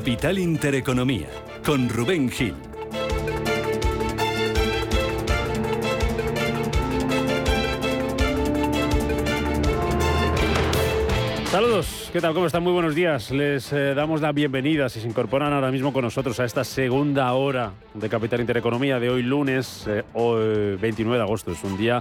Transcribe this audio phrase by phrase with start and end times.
[0.00, 1.28] Capital Intereconomía,
[1.62, 2.54] con Rubén Gil.
[11.50, 12.32] Saludos, ¿qué tal?
[12.32, 12.62] ¿Cómo están?
[12.62, 13.30] Muy buenos días.
[13.30, 17.30] Les eh, damos la bienvenida si se incorporan ahora mismo con nosotros a esta segunda
[17.34, 21.52] hora de Capital Intereconomía de hoy lunes, eh, hoy 29 de agosto.
[21.52, 21.98] Es un día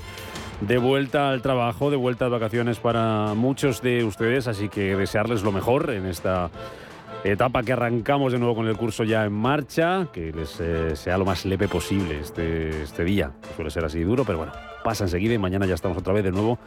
[0.61, 5.43] de vuelta al trabajo, de vuelta a vacaciones para muchos de ustedes, así que desearles
[5.43, 6.49] lo mejor en esta
[7.23, 11.17] etapa que arrancamos de nuevo con el curso ya en marcha, que les eh, sea
[11.17, 15.33] lo más leve posible este, este día, suele ser así duro, pero bueno, pasa enseguida
[15.33, 16.59] y mañana ya estamos otra vez de nuevo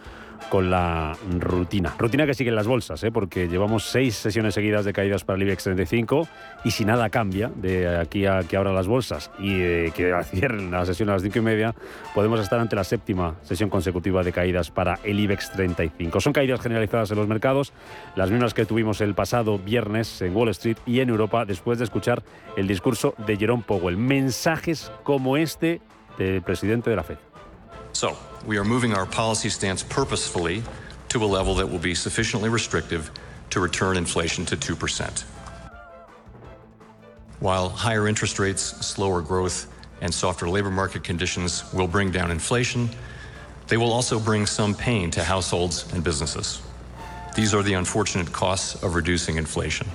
[0.48, 1.94] con la rutina.
[1.98, 3.10] Rutina que sigue en las bolsas, ¿eh?
[3.10, 6.28] porque llevamos seis sesiones seguidas de caídas para el IBEX 35
[6.64, 10.70] y si nada cambia de aquí a que abran las bolsas y eh, que cierren
[10.70, 11.74] la sesión a las cinco y media,
[12.14, 16.20] podemos estar ante la séptima sesión consecutiva de caídas para el IBEX 35.
[16.20, 17.72] Son caídas generalizadas en los mercados,
[18.16, 21.84] las mismas que tuvimos el pasado viernes en Wall Street y en Europa después de
[21.84, 22.22] escuchar
[22.56, 23.96] el discurso de Jerome Powell.
[23.96, 25.80] Mensajes como este
[26.18, 27.31] del presidente de la Fed.
[27.92, 30.62] So, we are moving our policy stance purposefully
[31.10, 33.10] to a level that will be sufficiently restrictive
[33.50, 35.24] to return inflation to 2%.
[37.38, 39.66] While higher interest rates, slower growth,
[40.00, 42.88] and softer labor market conditions will bring down inflation,
[43.68, 46.62] they will also bring some pain to households and businesses.
[47.36, 49.86] These are the unfortunate costs of reducing inflation.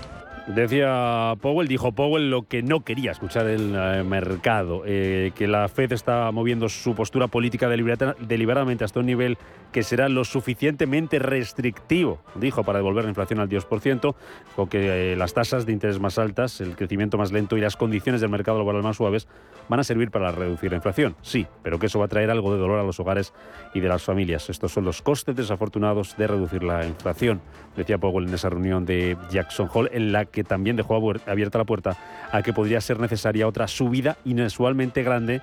[0.48, 5.68] Decía Powell, dijo Powell lo que no quería escuchar el eh, mercado, eh, que la
[5.68, 9.38] Fed está moviendo su postura política deliberadamente hasta un nivel
[9.74, 14.16] que será lo suficientemente restrictivo, dijo, para devolver la inflación al 10%,
[14.56, 17.76] o que eh, las tasas de interés más altas, el crecimiento más lento y las
[17.76, 19.28] condiciones del mercado laboral más suaves
[19.68, 21.16] van a servir para reducir la inflación.
[21.22, 23.34] Sí, pero que eso va a traer algo de dolor a los hogares
[23.74, 24.50] y de las familias.
[24.50, 27.42] Estos son los costes desafortunados de reducir la inflación,
[27.76, 31.58] decía Powell en esa reunión de Jackson Hole, en la que que también dejó abierta
[31.58, 31.98] la puerta
[32.32, 35.42] a que podría ser necesaria otra subida inusualmente grande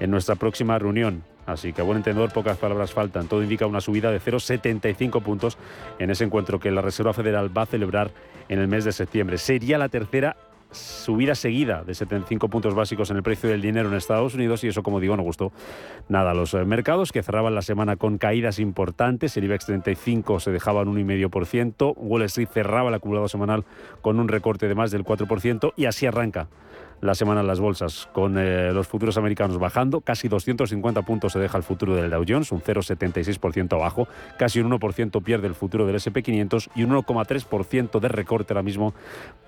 [0.00, 1.24] en nuestra próxima reunión.
[1.44, 3.26] Así que a buen entendedor, pocas palabras faltan.
[3.26, 5.58] Todo indica una subida de 0,75 puntos
[5.98, 8.12] en ese encuentro que la Reserva Federal va a celebrar
[8.48, 9.36] en el mes de septiembre.
[9.36, 10.38] Sería la tercera
[10.70, 14.68] subida seguida de 75 puntos básicos en el precio del dinero en Estados Unidos y
[14.68, 15.52] eso, como digo, no gustó
[16.08, 19.36] nada a los eh, mercados que cerraban la semana con caídas importantes.
[19.36, 23.64] El IBEX 35 se dejaba en 1,5%, Wall Street cerraba el acumulado semanal
[24.00, 26.48] con un recorte de más del 4% y así arranca
[27.00, 31.38] la semana en las bolsas, con eh, los futuros americanos bajando, casi 250 puntos se
[31.38, 35.86] deja el futuro del Dow Jones, un 0,76% abajo, casi un 1% pierde el futuro
[35.86, 38.94] del SP500 y un 1,3% de recorte ahora mismo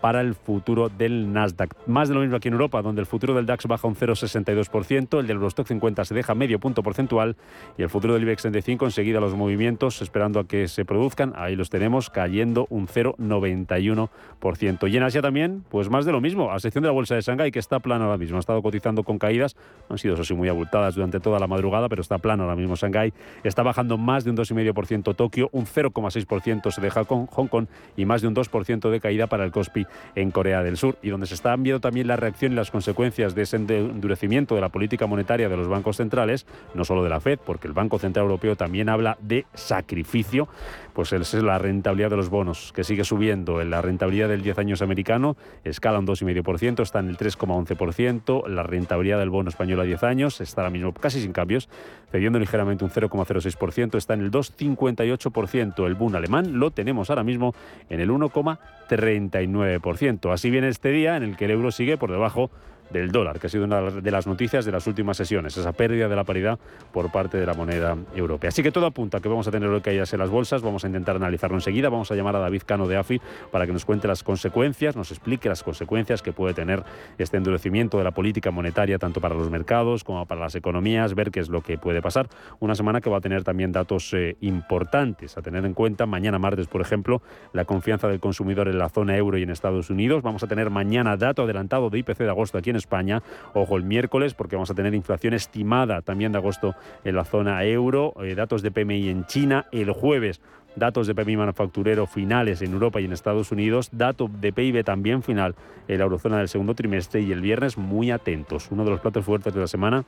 [0.01, 1.75] para el futuro del Nasdaq.
[1.87, 5.21] Más de lo mismo aquí en Europa, donde el futuro del DAX baja un 0,62%,
[5.21, 7.37] el del Eurostock 50 se deja medio punto porcentual
[7.77, 11.57] y el futuro del IBEX 35 enseguida los movimientos, esperando a que se produzcan, ahí
[11.57, 14.91] los tenemos, cayendo un 0,91%.
[14.91, 17.21] Y en Asia también, pues más de lo mismo, a sección de la bolsa de
[17.21, 18.37] Shanghái que está plano ahora mismo.
[18.37, 19.57] Ha estado cotizando con caídas,
[19.89, 22.77] han sido eso sí muy abultadas durante toda la madrugada, pero está plano ahora mismo
[22.77, 23.13] Shanghái.
[23.43, 27.67] Está bajando más de un 2,5% Tokio, un 0,6% se deja con Hong Kong
[27.97, 30.97] y más de un 2% de caída para el Kospi en Corea del Sur.
[31.03, 34.61] Y donde se están viendo también la reacción y las consecuencias de ese endurecimiento de
[34.61, 37.99] la política monetaria de los bancos centrales, no solo de la Fed, porque el Banco
[37.99, 40.49] Central Europeo también habla de sacrificio,
[40.93, 43.63] pues es la rentabilidad de los bonos, que sigue subiendo.
[43.65, 48.47] La rentabilidad del 10 años americano escala un 2,5%, está en el 3,11%.
[48.49, 51.69] La rentabilidad del bono español a 10 años está ahora mismo casi sin cambios,
[52.11, 55.87] cediendo ligeramente un 0,06%, está en el 2,58%.
[55.87, 57.55] El boom alemán lo tenemos ahora mismo
[57.89, 60.33] en el 1,39%.
[60.33, 62.51] Así viene este día en el que el euro sigue por debajo
[62.93, 66.09] del dólar, que ha sido una de las noticias de las últimas sesiones, esa pérdida
[66.09, 66.59] de la paridad
[66.93, 68.49] por parte de la moneda europea.
[68.49, 70.85] Así que todo apunta a que vamos a tener que caídas en las bolsas, vamos
[70.85, 73.21] a intentar analizarlo enseguida, vamos a llamar a David Cano de AFI
[73.51, 76.83] para que nos cuente las consecuencias, nos explique las consecuencias que puede tener
[77.19, 81.31] este endurecimiento de la política monetaria tanto para los mercados como para las economías, ver
[81.31, 82.29] qué es lo que puede pasar.
[82.61, 86.07] Una semana que va a tener también datos eh, importantes a tener en cuenta.
[86.07, 87.23] Mañana martes, por ejemplo,
[87.53, 90.23] la confianza del consumidor en la zona euro y en Estados Unidos.
[90.23, 93.23] Vamos a tener mañana dato adelantado de IPC de agosto aquí en España.
[93.55, 96.75] Ojo, el miércoles, porque vamos a tener inflación estimada también de agosto
[97.05, 99.67] en la zona euro, eh, datos de PMI en China.
[99.73, 100.41] El jueves,
[100.77, 105.23] datos de PMI manufacturero finales en Europa y en Estados Unidos, dato de PIB también
[105.23, 105.55] final
[105.89, 108.71] en la eurozona del segundo trimestre y el viernes muy atentos.
[108.71, 110.05] Uno de los platos fuertes de la semana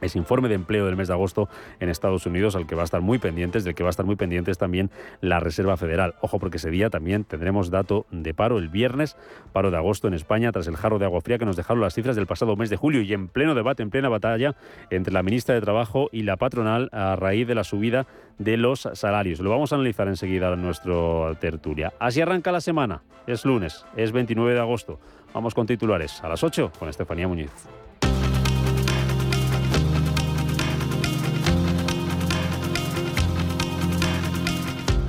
[0.00, 1.48] ese informe de empleo del mes de agosto
[1.80, 4.06] en Estados Unidos, al que va a estar muy pendientes, del que va a estar
[4.06, 4.90] muy pendientes también
[5.20, 6.14] la Reserva Federal.
[6.20, 9.16] Ojo, porque ese día también tendremos dato de paro el viernes,
[9.52, 11.94] paro de agosto en España, tras el jarro de agua fría que nos dejaron las
[11.94, 14.54] cifras del pasado mes de julio y en pleno debate, en plena batalla
[14.90, 18.06] entre la ministra de Trabajo y la patronal a raíz de la subida
[18.38, 19.40] de los salarios.
[19.40, 21.92] Lo vamos a analizar enseguida en nuestro tertulia.
[21.98, 23.02] Así arranca la semana.
[23.26, 25.00] Es lunes, es 29 de agosto.
[25.32, 27.50] Vamos con titulares a las 8 con Estefanía Muñiz.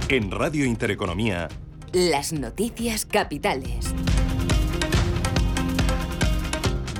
[0.10, 1.50] En Radio Intereconomía.
[1.92, 3.94] Las noticias capitales.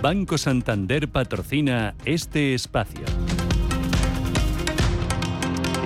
[0.02, 3.06] Banco Santander patrocina este espacio.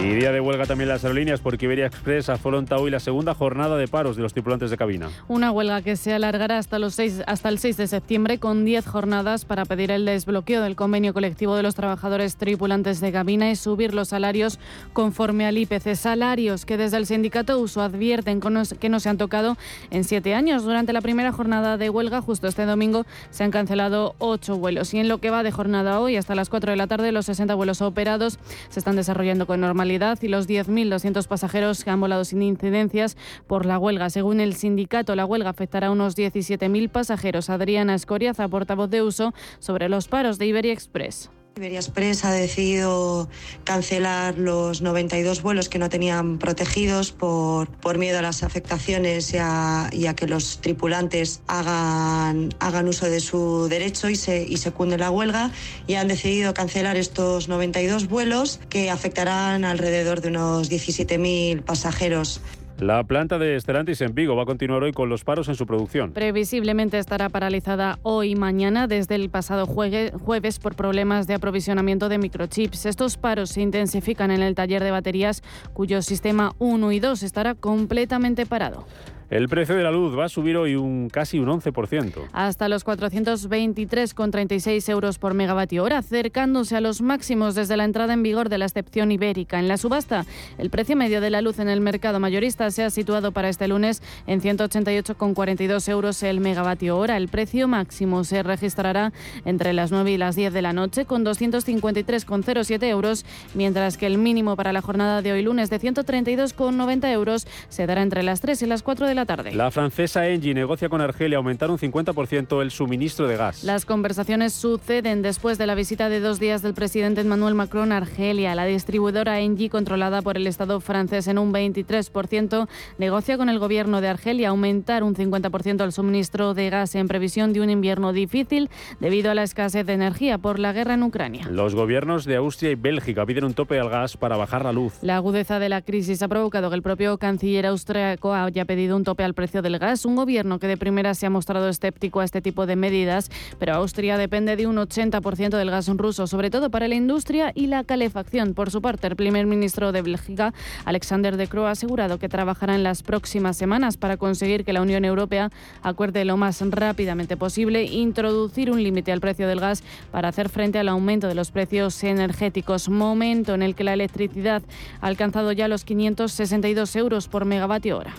[0.04, 3.78] Y día de huelga también las aerolíneas porque Iberia Express afronta hoy la segunda jornada
[3.78, 5.10] de paros de los tripulantes de cabina.
[5.28, 9.46] Una huelga que se alargará hasta, los hasta el 6 de septiembre con 10 jornadas
[9.46, 13.94] para pedir el desbloqueo del convenio colectivo de los trabajadores tripulantes de cabina y subir
[13.94, 14.58] los salarios
[14.94, 15.94] conforme al IPC.
[15.94, 18.42] Salarios que desde el sindicato USO advierten
[18.80, 19.56] que no se han tocado
[19.92, 20.64] en siete años.
[20.64, 24.96] Durante la primera jornada de huelga, justo este domingo, se han cancelado ocho vuelos.
[24.96, 27.28] Y en lo que va de jornada hoy, hasta las 4 de la tarde, los
[27.28, 28.40] 60 vuelos operados
[28.70, 33.18] se están desarrollando con normalidad y los 10.200 pasajeros que han volado sin incidencias
[33.48, 34.10] por la huelga.
[34.10, 37.50] Según el sindicato, la huelga afectará a unos 17.000 pasajeros.
[37.50, 41.30] Adriana Escoriaza, portavoz de uso, sobre los paros de Iberia Express.
[41.58, 43.28] Iberia Express ha decidido
[43.66, 49.38] cancelar los 92 vuelos que no tenían protegidos por, por miedo a las afectaciones y
[49.38, 54.98] a, que los tripulantes hagan, hagan uso de su derecho y se, y se cunde
[54.98, 55.52] la huelga
[55.88, 62.40] y han decidido cancelar estos 92 vuelos que afectarán alrededor de unos 17.000 pasajeros.
[62.82, 65.68] La planta de Stellantis en Vigo va a continuar hoy con los paros en su
[65.68, 66.14] producción.
[66.14, 72.18] Previsiblemente estará paralizada hoy y mañana desde el pasado jueves por problemas de aprovisionamiento de
[72.18, 72.88] microchips.
[72.88, 75.44] Estos paros se intensifican en el taller de baterías
[75.74, 78.88] cuyo sistema 1 y 2 estará completamente parado.
[79.32, 82.28] El precio de la luz va a subir hoy un casi un 11%.
[82.34, 88.24] Hasta los 423,36 euros por megavatio hora, acercándose a los máximos desde la entrada en
[88.24, 89.58] vigor de la excepción ibérica.
[89.58, 90.26] En la subasta,
[90.58, 93.70] el precio medio de la luz en el mercado mayorista se ha situado para este
[93.70, 97.16] lunes en 188,42 euros el megavatio hora.
[97.16, 99.14] El precio máximo se registrará
[99.46, 104.18] entre las 9 y las 10 de la noche con 253,07 euros, mientras que el
[104.18, 108.62] mínimo para la jornada de hoy lunes de 132,90 euros se dará entre las 3
[108.64, 109.54] y las 4 de la tarde.
[109.54, 113.64] La francesa Engie negocia con Argelia aumentar un 50% el suministro de gas.
[113.64, 117.98] Las conversaciones suceden después de la visita de dos días del presidente Emmanuel Macron a
[117.98, 118.56] Argelia.
[118.56, 124.02] La distribuidora Engie, controlada por el Estado francés en un 23%, negocia con el gobierno
[124.02, 128.70] de Argelia aumentar un 50% el suministro de gas en previsión de un invierno difícil
[129.00, 131.48] debido a la escasez de energía por la guerra en Ucrania.
[131.50, 134.94] Los gobiernos de Austria y Bélgica piden un tope al gas para bajar la luz.
[135.02, 139.04] La agudeza de la crisis ha provocado que el propio canciller austriaco haya pedido un
[139.04, 140.06] tope al precio del gas.
[140.06, 143.30] Un gobierno que de primera se ha mostrado escéptico a este tipo de medidas,
[143.60, 147.68] pero Austria depende de un 80% del gas ruso, sobre todo para la industria y
[147.68, 148.54] la calefacción.
[148.54, 150.54] Por su parte, el primer ministro de Bélgica,
[150.86, 154.82] Alexander De Croo, ha asegurado que trabajará en las próximas semanas para conseguir que la
[154.82, 155.50] Unión Europea
[155.84, 160.80] acuerde lo más rápidamente posible introducir un límite al precio del gas para hacer frente
[160.80, 162.90] al aumento de los precios energéticos.
[162.90, 164.62] Momento en el que la electricidad
[165.02, 168.14] ha alcanzado ya los 562 euros por megavatio hora.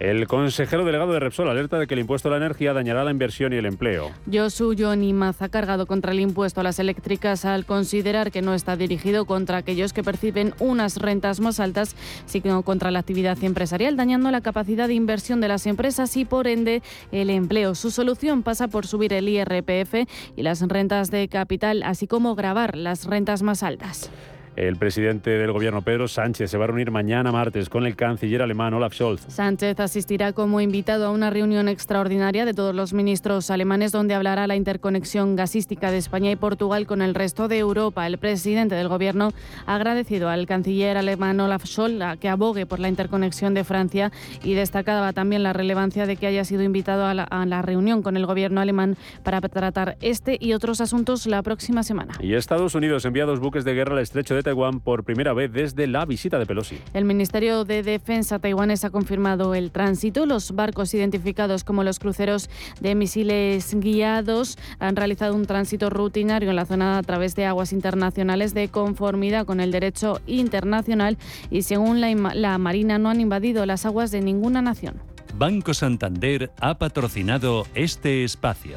[0.00, 3.10] El consejero delegado de Repsol alerta de que el impuesto a la energía dañará la
[3.10, 4.12] inversión y el empleo.
[4.32, 4.72] Josu
[5.12, 9.24] Maz ha cargado contra el impuesto a las eléctricas al considerar que no está dirigido
[9.24, 11.96] contra aquellos que perciben unas rentas más altas,
[12.26, 16.46] sino contra la actividad empresarial, dañando la capacidad de inversión de las empresas y por
[16.46, 16.80] ende
[17.10, 17.74] el empleo.
[17.74, 20.06] Su solución pasa por subir el IRPF
[20.36, 24.10] y las rentas de capital, así como grabar las rentas más altas.
[24.58, 28.42] El presidente del gobierno, Pedro Sánchez, se va a reunir mañana martes con el canciller
[28.42, 29.20] alemán Olaf Scholz.
[29.28, 34.48] Sánchez asistirá como invitado a una reunión extraordinaria de todos los ministros alemanes donde hablará
[34.48, 38.04] la interconexión gasística de España y Portugal con el resto de Europa.
[38.08, 39.30] El presidente del gobierno
[39.64, 44.10] ha agradecido al canciller alemán Olaf Scholz que abogue por la interconexión de Francia
[44.42, 48.02] y destacaba también la relevancia de que haya sido invitado a la, a la reunión
[48.02, 52.14] con el gobierno alemán para tratar este y otros asuntos la próxima semana.
[52.18, 55.52] Y Estados Unidos envía dos buques de guerra al estrecho de Taiwán por primera vez
[55.52, 56.78] desde la visita de Pelosi.
[56.94, 60.24] El Ministerio de Defensa taiwanés ha confirmado el tránsito.
[60.24, 62.48] Los barcos identificados como los cruceros
[62.80, 67.74] de misiles guiados han realizado un tránsito rutinario en la zona a través de aguas
[67.74, 71.18] internacionales de conformidad con el derecho internacional
[71.50, 74.94] y según la, la Marina no han invadido las aguas de ninguna nación.
[75.34, 78.76] Banco Santander ha patrocinado este espacio.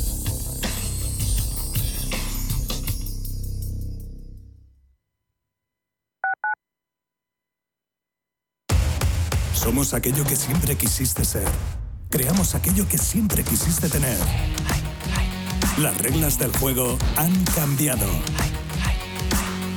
[9.61, 11.47] Somos aquello que siempre quisiste ser.
[12.09, 14.17] Creamos aquello que siempre quisiste tener.
[15.77, 18.07] Las reglas del juego han cambiado.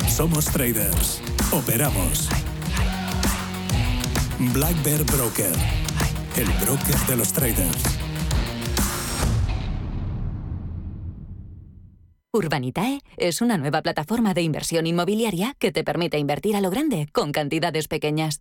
[0.08, 1.20] Somos traders.
[1.52, 2.30] Operamos.
[4.54, 5.52] Black Bear Broker.
[6.36, 7.82] El broker de los traders.
[12.32, 17.06] Urbanitae es una nueva plataforma de inversión inmobiliaria que te permite invertir a lo grande
[17.12, 18.40] con cantidades pequeñas.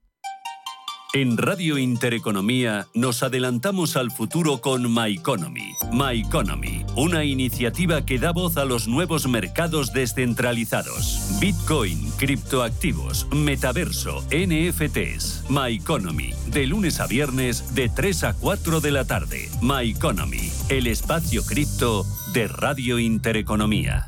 [1.13, 5.73] En Radio Intereconomía nos adelantamos al futuro con My Economy.
[5.91, 11.37] My Economy, una iniciativa que da voz a los nuevos mercados descentralizados.
[11.41, 15.49] Bitcoin, criptoactivos, metaverso, NFTs.
[15.49, 19.49] My Economy, de lunes a viernes de 3 a 4 de la tarde.
[19.61, 24.07] My Economy, el espacio cripto de Radio Intereconomía.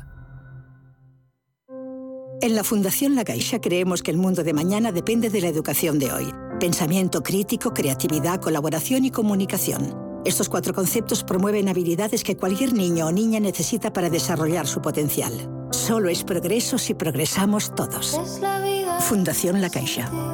[2.40, 5.98] En la Fundación La Caixa creemos que el mundo de mañana depende de la educación
[5.98, 6.43] de hoy.
[6.64, 10.22] Pensamiento crítico, creatividad, colaboración y comunicación.
[10.24, 15.30] Estos cuatro conceptos promueven habilidades que cualquier niño o niña necesita para desarrollar su potencial.
[15.72, 18.18] Solo es progreso si progresamos todos.
[19.00, 20.33] Fundación La Caixa.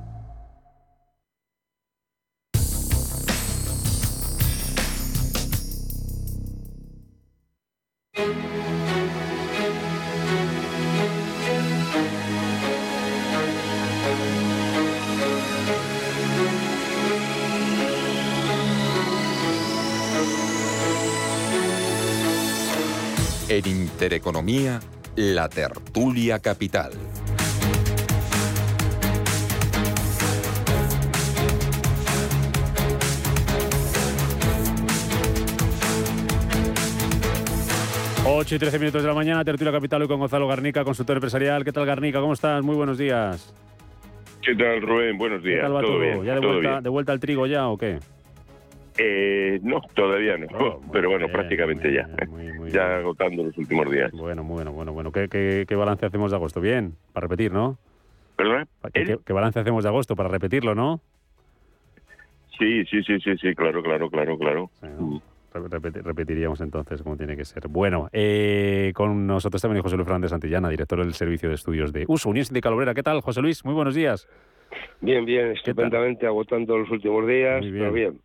[23.53, 24.79] En Intereconomía,
[25.17, 26.93] la tertulia capital.
[38.25, 41.65] Ocho y 13 minutos de la mañana, Tertulia Capital hoy con Gonzalo Garnica, consultor empresarial.
[41.65, 42.21] ¿Qué tal, Garnica?
[42.21, 42.63] ¿Cómo estás?
[42.63, 43.53] Muy buenos días.
[44.41, 45.17] ¿Qué tal, Rubén?
[45.17, 45.57] Buenos días.
[45.57, 45.99] ¿Qué tal va todo, todo?
[45.99, 46.23] bien.
[46.23, 46.83] ¿Ya de todo vuelta, bien.
[46.83, 47.99] de vuelta al trigo ya o qué?
[48.97, 50.47] Eh, no, todavía no.
[50.91, 52.07] pero bueno, prácticamente ya.
[52.71, 54.11] ya agotando los últimos días.
[54.11, 55.11] Bueno, bueno, bueno, bueno.
[55.11, 56.59] ¿Qué, qué, qué balance hacemos de agosto?
[56.61, 57.77] Bien, para repetir, ¿no?
[58.35, 58.67] ¿Perdón?
[58.93, 60.15] ¿Qué, qué- qué balance hacemos de agosto?
[60.15, 60.99] Para repetirlo, ¿no?
[62.57, 64.69] Sí, sí, sí, sí, sí, claro, claro, claro, claro.
[64.81, 65.17] Mm.
[65.53, 67.67] Re- repeti- repetiríamos entonces como tiene que ser.
[67.67, 72.05] Bueno, eh, con nosotros también José Luis Fernández Santillana, director del Servicio de Estudios de
[72.07, 72.93] USO, Unión Sindical Obrera.
[72.93, 73.65] ¿Qué tal, José Luis?
[73.65, 74.27] Muy buenos días.
[75.01, 77.83] Bien, bien, estupendamente, agotando los últimos días, Muy bien.
[77.83, 78.19] pero bien.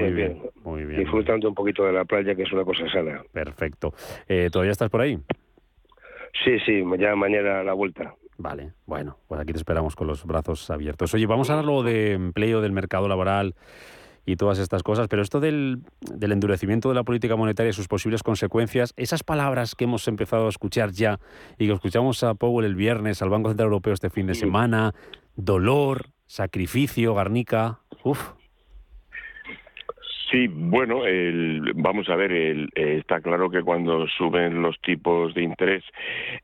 [0.00, 1.00] Muy Bien, muy bien.
[1.00, 3.22] Disfrutando un poquito de la playa, que es una cosa sana.
[3.32, 3.94] Perfecto.
[4.28, 5.18] Eh, ¿Todavía estás por ahí?
[6.44, 8.14] Sí, sí, ya mañana a la vuelta.
[8.36, 11.14] Vale, bueno, pues aquí te esperamos con los brazos abiertos.
[11.14, 13.54] Oye, vamos a hablar de empleo, del mercado laboral
[14.26, 17.88] y todas estas cosas, pero esto del, del endurecimiento de la política monetaria y sus
[17.88, 21.20] posibles consecuencias, esas palabras que hemos empezado a escuchar ya
[21.58, 24.94] y que escuchamos a Powell el viernes, al Banco Central Europeo este fin de semana,
[25.36, 28.32] dolor, sacrificio, Garnica, uff,
[30.34, 35.32] Sí, bueno, el- vamos a ver, el- eh, está claro que cuando suben los tipos
[35.32, 35.84] de interés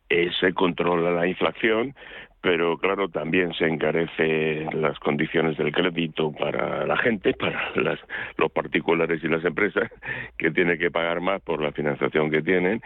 [0.09, 1.93] eh, se controla la inflación,
[2.41, 7.99] pero claro, también se encarece las condiciones del crédito para la gente, para las-
[8.39, 9.91] los particulares y las empresas,
[10.39, 12.81] que tienen que pagar más por la financiación que tienen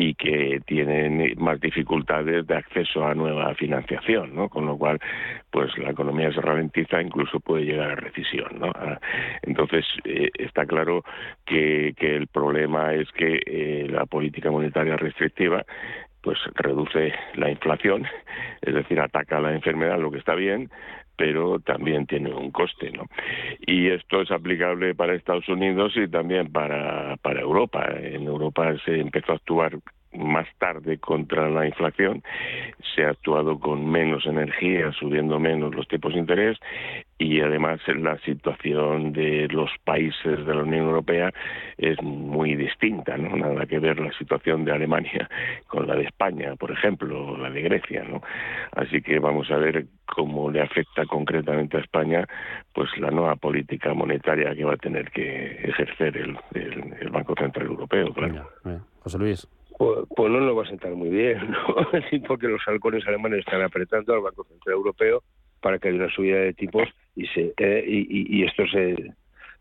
[0.00, 4.48] y que tienen más dificultades de acceso a nueva financiación, ¿no?
[4.48, 5.00] Con lo cual,
[5.50, 8.70] pues la economía se ralentiza, incluso puede llegar a recesión, ¿no?
[8.76, 9.00] Ah,
[9.42, 11.02] Entonces, eh, está claro
[11.44, 15.64] que, que el problema es que eh, la política monetaria restrictiva
[16.22, 18.06] pues reduce la inflación,
[18.62, 20.70] es decir, ataca la enfermedad, lo que está bien,
[21.18, 23.04] pero también tiene un coste, ¿no?
[23.66, 27.84] Y esto es aplicable para Estados Unidos y también para, para Europa.
[28.00, 29.78] En Europa se empezó a actuar
[30.12, 32.22] más tarde contra la inflación,
[32.94, 36.56] se ha actuado con menos energía, subiendo menos los tipos de interés
[37.18, 41.32] y además la situación de los países de la Unión Europea
[41.76, 43.36] es muy distinta, ¿no?
[43.36, 45.28] Nada que ver la situación de Alemania
[45.66, 48.22] con la de España, por ejemplo, o la de Grecia, ¿no?
[48.72, 52.24] Así que vamos a ver cómo le afecta concretamente a España
[52.72, 56.38] pues la nueva política monetaria que va a tener que ejercer el,
[57.10, 58.48] Banco Central Europeo, claro.
[59.00, 59.48] José Luis.
[59.76, 61.66] Pues, pues, no lo va a sentar muy bien, ¿no?
[62.26, 65.22] porque los halcones alemanes están apretando al Banco Central Europeo
[65.60, 68.92] para que haya una subida de tipos y se eh, y, esto se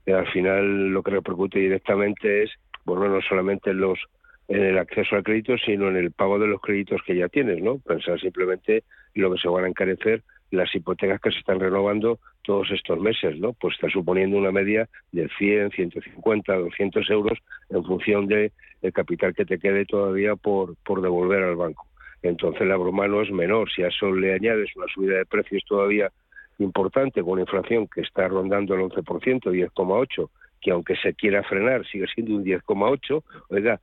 [0.05, 2.51] eh, al final lo que repercute directamente es
[2.85, 3.99] bueno no solamente en los
[4.47, 7.61] en el acceso al crédito sino en el pago de los créditos que ya tienes
[7.61, 8.83] no pensar simplemente
[9.15, 12.97] en lo que se van a encarecer las hipotecas que se están renovando todos estos
[13.01, 13.51] meses, ¿no?
[13.51, 17.37] Pues está suponiendo una media de 100, 150, 200 euros
[17.69, 18.53] en función del
[18.93, 21.85] capital que te quede todavía por, por devolver al banco
[22.21, 23.69] entonces la broma no es menor.
[23.71, 26.11] Si a eso le añades una subida de precios todavía
[26.59, 30.29] importante con una inflación que está rondando el 11%, 10,8%,
[30.61, 33.79] que aunque se quiera frenar sigue siendo un 10,8%, oiga,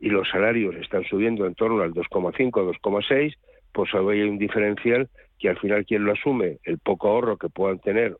[0.00, 3.36] y los salarios están subiendo en torno al 2,5, 2,6,
[3.72, 7.78] pues hay un diferencial que al final quien lo asume, el poco ahorro que puedan
[7.78, 8.16] tener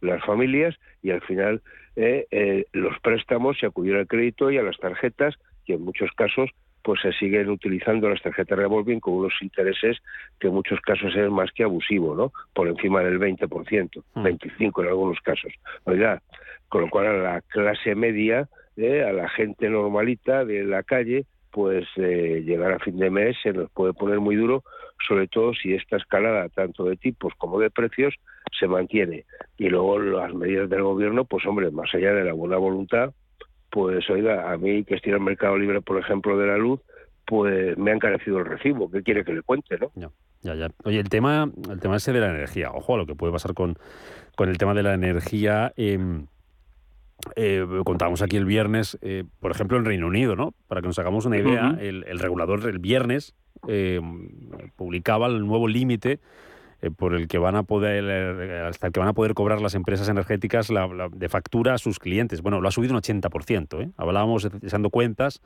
[0.00, 1.62] las familias y al final
[1.96, 6.10] eh, eh, los préstamos y acudir al crédito y a las tarjetas, que en muchos
[6.16, 6.50] casos
[6.82, 9.98] pues se siguen utilizando las tarjetas revolving con unos intereses
[10.38, 12.32] que en muchos casos es más que abusivo, ¿no?
[12.54, 13.48] Por encima del 20%,
[14.14, 14.80] 25% hmm.
[14.80, 15.52] en algunos casos.
[15.84, 16.20] Oiga,
[16.68, 21.26] con lo cual a la clase media, eh, a la gente normalita de la calle,
[21.50, 24.64] pues eh, llegar a fin de mes se nos puede poner muy duro,
[25.06, 28.14] sobre todo si esta escalada tanto de tipos como de precios
[28.58, 29.26] se mantiene.
[29.58, 33.12] Y luego las medidas del gobierno, pues hombre, más allá de la buena voluntad,
[33.72, 36.78] pues oiga, a mí que estoy en el mercado libre, por ejemplo, de la luz,
[37.24, 38.90] pues me ha encarecido el recibo.
[38.90, 39.90] ¿Qué quiere que le cuente, no?
[40.42, 40.68] Ya, ya.
[40.84, 43.54] Oye, el tema, el tema ese de la energía, ojo a lo que puede pasar
[43.54, 43.78] con,
[44.36, 45.72] con el tema de la energía.
[45.76, 46.26] Em,
[47.34, 50.52] eh, contábamos aquí el viernes, eh, por ejemplo, en Reino Unido, ¿no?
[50.68, 53.34] Para que nos hagamos una idea, el, el, regulador el viernes
[53.68, 54.28] em,
[54.76, 56.20] publicaba el nuevo límite
[56.82, 59.60] eh, por el que van a poder eh, hasta el que van a poder cobrar
[59.60, 62.42] las empresas energéticas la, de factura a sus clientes.
[62.42, 63.82] Bueno, lo ha subido un 80%.
[63.84, 63.92] ¿eh?
[63.96, 65.40] Hablábamos echando cuentas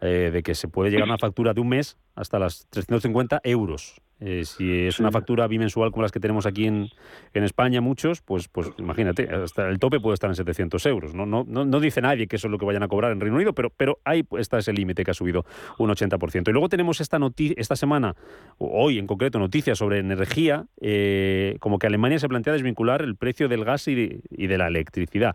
[0.00, 4.00] de que se puede llegar a una factura de un mes hasta las 350 euros
[4.20, 6.88] eh, si es una factura bimensual como las que tenemos aquí en,
[7.34, 11.14] en, España, muchos, pues, pues imagínate, hasta el tope puede estar en 700 euros.
[11.14, 11.26] ¿no?
[11.26, 13.52] No, no, dice nadie que eso es lo que vayan a cobrar en Reino Unido,
[13.52, 15.44] pero, pero ahí está ese límite que ha subido
[15.78, 16.48] un 80%.
[16.48, 17.18] Y luego tenemos esta,
[17.56, 18.16] esta semana,
[18.58, 23.48] hoy en concreto, noticias sobre energía, eh, como que Alemania se plantea desvincular el precio
[23.48, 25.34] del gas y y de la electricidad.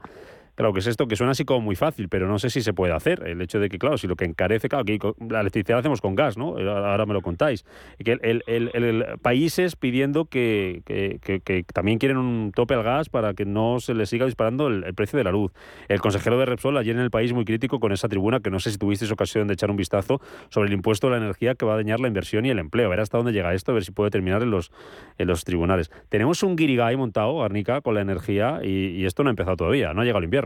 [0.56, 2.74] Claro que es esto que suena así como muy fácil, pero no sé si se
[2.74, 3.28] puede hacer.
[3.28, 6.00] El hecho de que, claro, si lo que encarece, claro, que la electricidad la hacemos
[6.00, 6.60] con gas, ¿no?
[6.60, 7.66] Eh, ahora me lo contáis.
[8.04, 13.10] Que el, el, el, países pidiendo que, que, que, también quieren un tope al gas
[13.10, 15.52] para que no se les siga disparando el, precio de la luz.
[15.88, 18.60] El consejero de Repsol ayer en el país muy crítico con esa tribuna, que no
[18.60, 21.66] sé si tuvisteis ocasión de echar un vistazo sobre el impuesto a la energía que
[21.66, 22.88] va a dañar la inversión y el empleo.
[22.88, 24.72] A ver hasta dónde llega esto, a ver si puede terminar en los,
[25.18, 25.90] en los tribunales.
[26.10, 29.94] Tenemos un guirigay montado, Arnica, con la energía y, y esto no ha empezado todavía,
[29.94, 30.43] no ha llegado el invierno.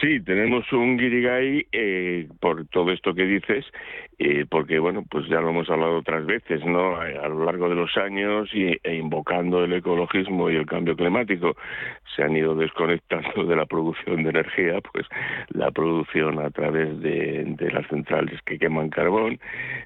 [0.00, 3.64] Sí, tenemos un guirigay eh, por todo esto que dices,
[4.18, 6.96] eh, porque bueno, pues ya lo hemos hablado otras veces, ¿no?
[6.96, 11.56] A, lo largo de los años y, e invocando el ecologismo y el cambio climático,
[12.14, 15.06] se han ido desconectando de la producción de energía, pues
[15.48, 19.40] la producción a través de, las centrales que queman carbón,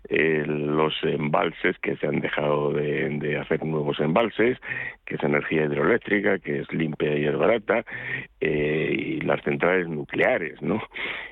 [0.09, 4.59] eh, los embalses que se han dejado de, de hacer nuevos embalses,
[5.07, 7.85] que es energía hidroeléctrica, que es limpia y es barata,
[8.41, 10.83] y las centrales nucleares, ¿no?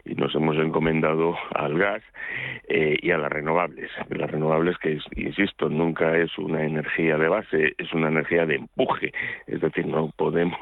[0.05, 2.03] Y nos hemos encomendado al gas
[2.69, 3.91] eh, y a las renovables.
[4.11, 9.13] Las renovables que, insisto, nunca es una energía de base, es una energía de empuje.
[9.47, 10.59] Es decir, no podemos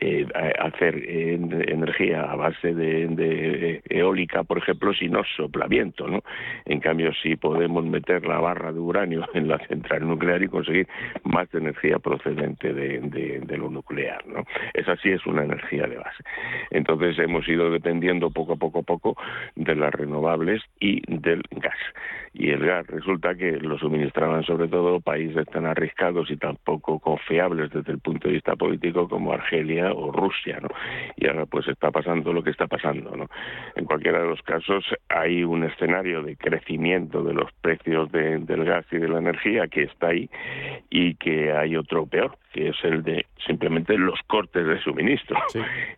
[0.00, 0.26] eh,
[0.58, 6.22] hacer energía a base de, eólica, por ejemplo, si no sopla viento, ¿no?
[6.64, 10.88] En cambio, sí podemos meter la barra de uranio en la central nuclear y conseguir
[11.24, 14.44] más energía procedente de, de lo nuclear, ¿no?
[14.72, 16.22] Esa sí es una energía de base.
[16.70, 19.16] Entonces, hemos ido dependiendo poco a poco a poco
[19.54, 21.78] de las renovables y del gas.
[22.32, 26.98] Y el gas resulta que lo suministraban sobre todo países tan arriscados y tan poco
[26.98, 30.68] confiables desde el punto de vista político como Argelia o Rusia, ¿no?
[31.16, 33.28] Y ahora pues está pasando lo que está pasando, ¿no?
[33.76, 38.84] En cualquiera de los casos hay un escenario de crecimiento de los precios del gas
[38.90, 40.28] y de la energía que está ahí
[40.90, 45.36] y que hay otro peor, que es el de simplemente los cortes de suministro.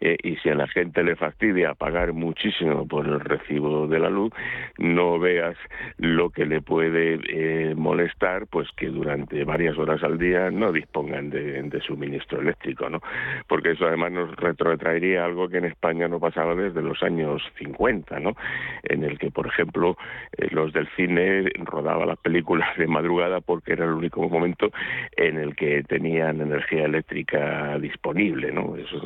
[0.01, 4.09] Eh, y si a la gente le fastidia pagar muchísimo por el recibo de la
[4.09, 4.33] luz,
[4.79, 5.57] no veas
[5.99, 11.31] lo que le puede eh, molestar, pues que durante varias horas al día no dispongan
[11.31, 13.01] de, suministro eléctrico, ¿no?
[13.47, 18.19] Porque eso además nos retrotraería algo que en España no pasaba desde los años 50,
[18.19, 18.35] ¿no?
[18.83, 19.99] En el que, por ejemplo,
[20.38, 24.71] eh, los del cine rodaban las películas de madrugada porque era el único momento
[25.16, 28.76] en el que tenían energía eléctrica disponible, ¿no?
[28.76, 29.00] Eso,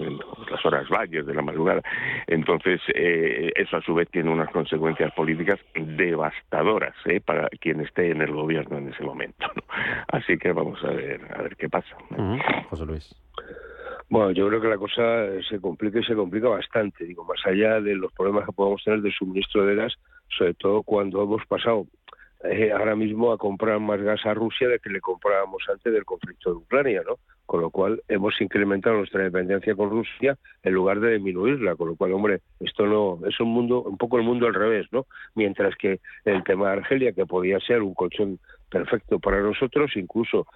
[0.51, 1.83] las horas valles de la madrugada.
[2.27, 7.21] Entonces, eh, eso a su vez tiene unas consecuencias políticas devastadoras ¿eh?
[7.21, 9.47] para quien esté en el gobierno en ese momento.
[10.09, 11.97] Así que vamos a ver, a ver qué pasa.
[12.69, 13.15] José Luis.
[14.11, 15.03] Bueno, yo creo que la cosa
[15.49, 17.05] se complica y se complica bastante.
[17.05, 19.95] Digo, más allá de los problemas que podamos tener de suministro de gas,
[20.37, 21.87] sobre todo cuando hemos pasado
[22.45, 26.05] eh, ahora mismo a comprar más gas a Rusia de que le comprábamos antes del
[26.05, 27.17] conflicto de Ucrania, ¿no?
[27.45, 31.97] Con lo cual hemos incrementado nuestra dependencia con Rusia en lugar de disminuirla, con lo
[31.97, 35.07] cual, hombre, esto no es un mundo, un poco el mundo al revés, ¿no?
[35.35, 38.39] Mientras que el tema de Argelia, que podía ser un colchón
[38.71, 40.47] perfecto para nosotros, incluso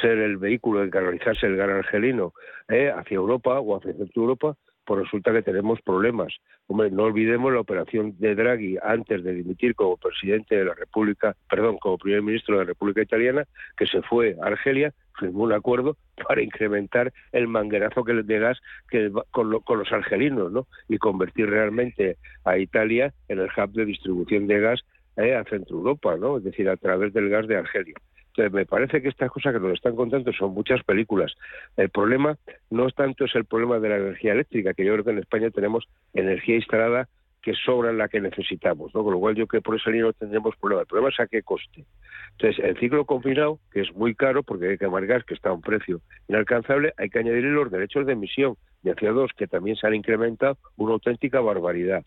[0.00, 2.32] ser el vehículo de canalizarse el gas argelino
[2.68, 4.56] eh, hacia Europa o hacia Centro Europa,
[4.90, 6.34] pues resulta que tenemos problemas.
[6.66, 11.36] Hombre, no olvidemos la operación de Draghi antes de dimitir como presidente de la República,
[11.48, 13.44] perdón, como primer ministro de la República Italiana,
[13.76, 18.58] que se fue a Argelia, firmó un acuerdo para incrementar el manguerazo que de gas
[18.90, 20.66] que con, los argelinos, ¿no?
[20.88, 24.80] Y convertir realmente a Italia en el hub de distribución de gas
[25.18, 26.38] eh, a Centro Europa, ¿no?
[26.38, 27.94] Es decir, a través del gas de Argelia.
[28.40, 31.34] Entonces, me parece que estas cosas que nos están contando son muchas películas.
[31.76, 32.38] El problema
[32.70, 35.50] no tanto es el problema de la energía eléctrica, que yo creo que en España
[35.50, 37.06] tenemos energía instalada
[37.42, 38.92] que sobra la que necesitamos.
[38.92, 40.80] Con lo cual yo creo que por esa línea no tendremos problema.
[40.80, 41.84] El problema es a qué coste.
[42.32, 45.50] Entonces, el ciclo combinado, que es muy caro porque hay que quemar gas, que está
[45.50, 49.76] a un precio inalcanzable, hay que añadir los derechos de emisión de CO2, que también
[49.76, 52.02] se han incrementado una auténtica barbaridad.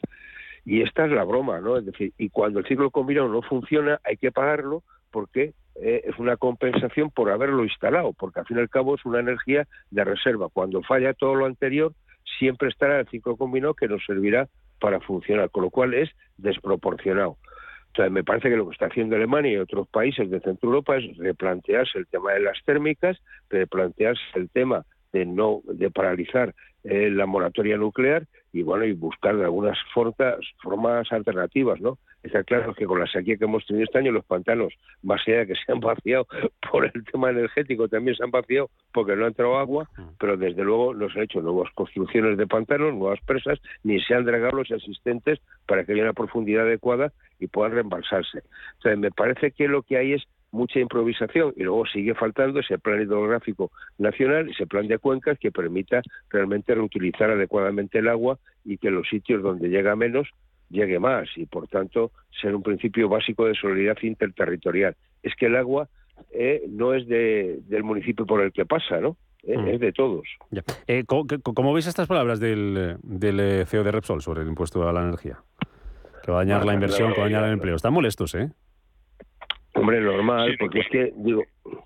[0.65, 1.77] Y esta es la broma, ¿no?
[1.77, 6.17] Es decir, y cuando el ciclo combinado no funciona, hay que pagarlo porque eh, es
[6.19, 10.03] una compensación por haberlo instalado, porque al fin y al cabo es una energía de
[10.03, 10.49] reserva.
[10.49, 11.93] Cuando falla todo lo anterior,
[12.39, 14.47] siempre estará el ciclo combinado que nos servirá
[14.79, 17.37] para funcionar, con lo cual es desproporcionado.
[17.87, 20.97] Entonces, me parece que lo que está haciendo Alemania y otros países de Centro Europa
[20.97, 23.17] es replantearse el tema de las térmicas,
[23.49, 29.35] replantearse el tema de no de paralizar eh, la moratoria nuclear y bueno y buscar
[29.35, 33.99] algunas formas, formas alternativas no está claro que con la sequía que hemos tenido este
[33.99, 36.27] año los pantanos más allá de que se han vaciado
[36.71, 40.15] por el tema energético también se han vaciado porque no ha entrado agua mm.
[40.19, 44.15] pero desde luego no se han hecho nuevas construcciones de pantanos nuevas presas ni se
[44.15, 48.41] han dragado los existentes para que haya una profundidad adecuada y puedan reembalsarse
[48.75, 50.23] entonces me parece que lo que hay es
[50.53, 55.51] mucha improvisación y luego sigue faltando ese plan hidrográfico nacional, ese plan de cuencas que
[55.51, 60.29] permita realmente reutilizar adecuadamente el agua y que los sitios donde llega menos
[60.69, 64.95] llegue más y por tanto ser un principio básico de solidaridad interterritorial.
[65.23, 65.89] Es que el agua
[66.31, 69.17] eh, no es de, del municipio por el que pasa, ¿no?
[69.41, 69.67] Eh, mm.
[69.69, 70.23] Es de todos.
[70.87, 75.01] Eh, ¿cómo, veis estas palabras del, del CEO de Repsol sobre el impuesto a la
[75.01, 75.39] energía?
[76.23, 77.75] Que va a dañar la inversión, que va a dañar el empleo.
[77.75, 78.51] Están molestos, ¿eh?
[79.75, 81.43] Hombre, normal, porque es que, digo,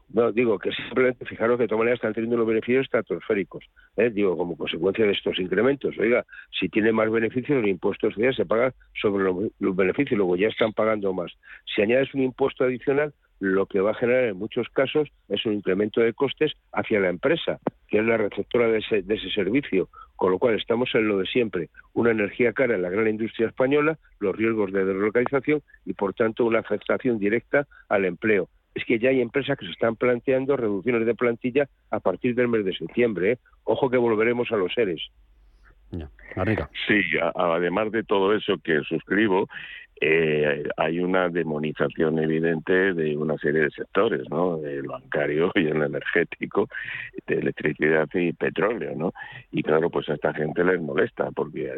[0.09, 3.63] no, digo que simplemente fijaros que de todas maneras están teniendo los beneficios estratosféricos,
[3.95, 4.09] ¿eh?
[4.09, 5.97] digo, como consecuencia de estos incrementos.
[5.97, 6.25] Oiga,
[6.59, 10.49] si tiene más beneficios, los impuestos ya se pagan sobre los, los beneficios, luego ya
[10.49, 11.31] están pagando más.
[11.73, 15.53] Si añades un impuesto adicional, lo que va a generar en muchos casos es un
[15.53, 19.89] incremento de costes hacia la empresa, que es la receptora de ese, de ese servicio,
[20.17, 23.47] con lo cual estamos en lo de siempre, una energía cara en la gran industria
[23.47, 28.49] española, los riesgos de deslocalización y por tanto una afectación directa al empleo.
[28.75, 32.47] Es que ya hay empresas que se están planteando reducciones de plantilla a partir del
[32.47, 33.31] mes de septiembre.
[33.33, 33.37] ¿eh?
[33.63, 35.01] Ojo que volveremos a los seres.
[36.87, 37.01] Sí,
[37.35, 39.47] además de todo eso que suscribo,
[39.99, 44.63] eh, hay una demonización evidente de una serie de sectores, ¿no?
[44.63, 46.67] El bancario y el energético,
[47.25, 49.13] de electricidad y petróleo, ¿no?
[49.51, 51.71] Y claro, pues a esta gente les molesta, porque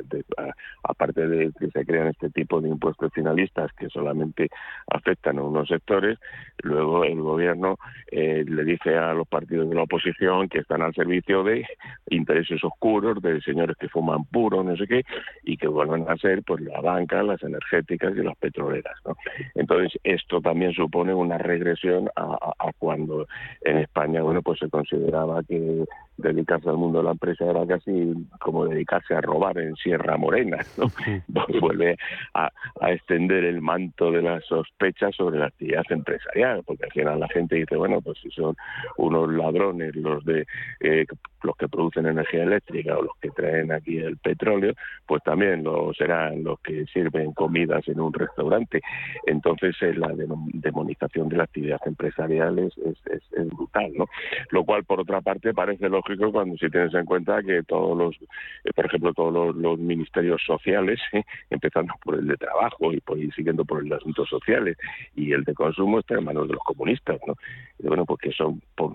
[0.83, 4.49] aparte de que se crean este tipo de impuestos finalistas que solamente
[4.91, 6.17] afectan a unos sectores,
[6.63, 7.77] luego el gobierno
[8.11, 11.65] eh, le dice a los partidos de la oposición que están al servicio de
[12.09, 15.03] intereses oscuros, de señores que fuman puro, no sé qué,
[15.43, 19.15] y que vuelven a ser pues la banca, las energéticas y las petroleras, ¿no?
[19.55, 23.27] Entonces, esto también supone una regresión a, a cuando
[23.61, 25.85] en España, bueno, pues se consideraba que
[26.21, 30.57] dedicarse al mundo de la empresa era casi como dedicarse a robar en Sierra Morena,
[30.77, 30.85] ¿no?
[31.61, 31.97] Vuelve
[32.33, 32.51] a,
[32.89, 37.55] extender el manto de la sospecha sobre la actividad empresarial, porque al final la gente
[37.55, 38.55] dice, bueno, pues si son
[38.97, 40.45] unos ladrones los de
[40.79, 41.05] eh,
[41.43, 44.73] los que producen energía eléctrica o los que traen aquí el petróleo,
[45.05, 48.81] pues también lo serán los que sirven comidas en un restaurante.
[49.25, 52.97] Entonces eh, la demonización de la actividad empresarial es, es,
[53.31, 54.05] es brutal, ¿no?
[54.49, 58.15] Lo cual, por otra parte, parece lógico cuando si tienes en cuenta que todos los,
[58.63, 61.23] eh, por ejemplo, todos los, ministerios sociales, ¿eh?
[61.49, 64.77] empezando por el de trabajo y, por, siguiendo por el de asuntos sociales
[65.15, 67.35] y el de consumo, está en manos de los comunistas, ¿no?
[67.79, 68.93] Y bueno, porque son por,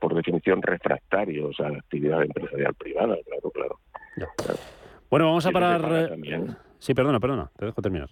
[0.00, 4.58] por, definición refractarios a la actividad empresarial privada, claro, claro.
[5.10, 6.10] Bueno, vamos a parar.
[6.12, 6.46] Eh,
[6.78, 8.08] sí, perdona, perdona, te dejo terminar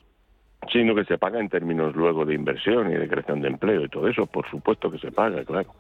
[0.71, 3.89] sino que se paga en términos luego de inversión y de creación de empleo y
[3.89, 5.73] todo eso, por supuesto que se paga, claro.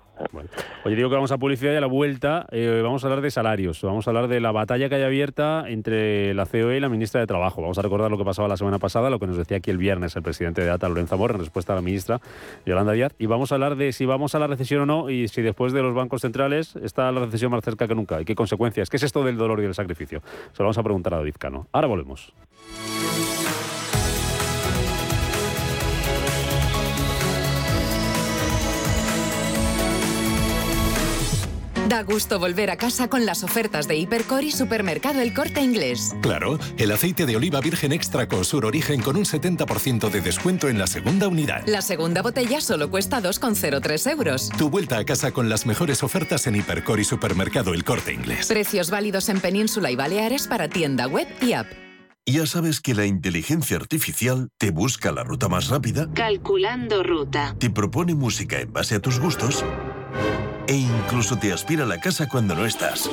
[0.84, 3.30] Oye, digo que vamos a publicidad y a la vuelta eh, vamos a hablar de
[3.30, 6.88] salarios, vamos a hablar de la batalla que hay abierta entre la COE y la
[6.88, 7.62] ministra de Trabajo.
[7.62, 9.78] Vamos a recordar lo que pasaba la semana pasada, lo que nos decía aquí el
[9.78, 12.20] viernes el presidente de ATA, Lorenzo Amor, en respuesta a la ministra
[12.66, 15.28] Yolanda Díaz, y vamos a hablar de si vamos a la recesión o no y
[15.28, 18.34] si después de los bancos centrales está la recesión más cerca que nunca y qué
[18.34, 18.90] consecuencias.
[18.90, 20.20] ¿Qué es esto del dolor y del sacrificio?
[20.52, 21.66] Se lo vamos a preguntar a David Cano.
[21.72, 22.32] Ahora volvemos.
[31.92, 36.16] Da gusto volver a casa con las ofertas de Hipercor y Supermercado El Corte Inglés.
[36.22, 40.70] Claro, el aceite de oliva virgen extra con sur origen con un 70% de descuento
[40.70, 41.62] en la segunda unidad.
[41.66, 44.48] La segunda botella solo cuesta 2,03 euros.
[44.56, 48.46] Tu vuelta a casa con las mejores ofertas en Hipercor y Supermercado El Corte Inglés.
[48.46, 51.66] Precios válidos en Península y Baleares para tienda web y app.
[52.24, 56.08] Ya sabes que la inteligencia artificial te busca la ruta más rápida.
[56.14, 57.54] Calculando ruta.
[57.58, 59.62] Te propone música en base a tus gustos
[60.72, 63.10] e incluso te aspira la casa cuando no estás.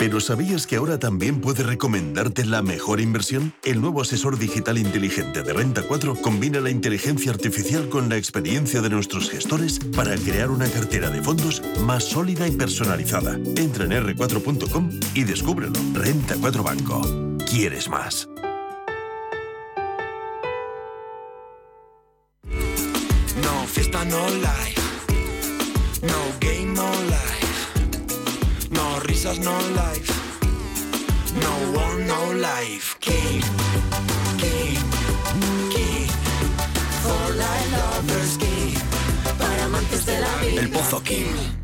[0.00, 3.54] Pero ¿sabías que ahora también puede recomendarte la mejor inversión?
[3.62, 8.82] El nuevo asesor digital inteligente de Renta 4 combina la inteligencia artificial con la experiencia
[8.82, 13.36] de nuestros gestores para crear una cartera de fondos más sólida y personalizada.
[13.56, 15.78] Entra en r4.com y descúbrelo.
[15.92, 17.00] Renta 4 Banco.
[17.48, 18.28] ¿Quieres más?
[23.40, 24.73] No, fiesta no life.
[26.06, 27.70] No game, no life.
[28.70, 30.12] No risas, no life.
[31.40, 32.96] No one, no life.
[33.00, 33.42] King,
[34.38, 34.78] king,
[35.74, 36.08] king.
[37.02, 38.76] For life lovers, king.
[39.38, 40.60] Para amantes de la vida.
[40.62, 41.63] El Pozo King.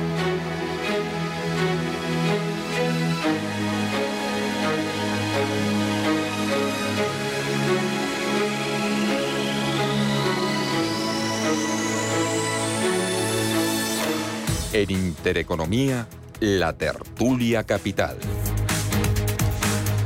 [14.73, 16.07] En Intereconomía,
[16.39, 18.15] la tertulia capital.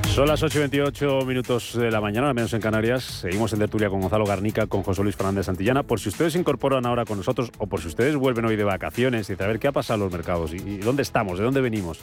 [0.08, 3.04] Son las 8 y 28 minutos de la mañana, al menos en Canarias.
[3.04, 5.84] Seguimos en tertulia con Gonzalo Garnica, con José Luis Fernández Santillana.
[5.84, 8.64] Por si ustedes se incorporan ahora con nosotros o por si ustedes vuelven hoy de
[8.64, 12.00] vacaciones y saber qué ha pasado en los mercados y, dónde estamos, de dónde venimos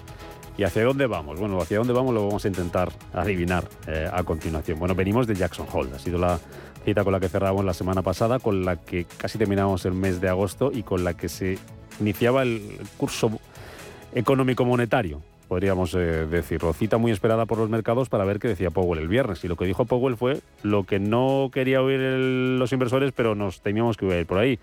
[0.57, 1.41] y hacia dónde vamos.
[1.41, 4.79] Bueno, hacia dónde vamos lo vamos a intentar adivinar eh, a continuación.
[4.79, 5.91] Bueno, venimos de Jackson Hole.
[5.97, 6.39] Ha sido la
[6.85, 10.21] cita con la que cerramos la semana pasada, con la que casi terminamos el mes
[10.21, 11.59] de agosto y con la que se
[12.03, 12.61] iniciaba el
[12.97, 13.31] curso
[14.15, 16.73] económico monetario, podríamos eh, decirlo.
[16.73, 19.45] Cita muy esperada por los mercados para ver qué decía Powell el viernes.
[19.45, 23.61] Y lo que dijo Powell fue lo que no quería oír los inversores, pero nos
[23.61, 24.59] teníamos que ir por ahí.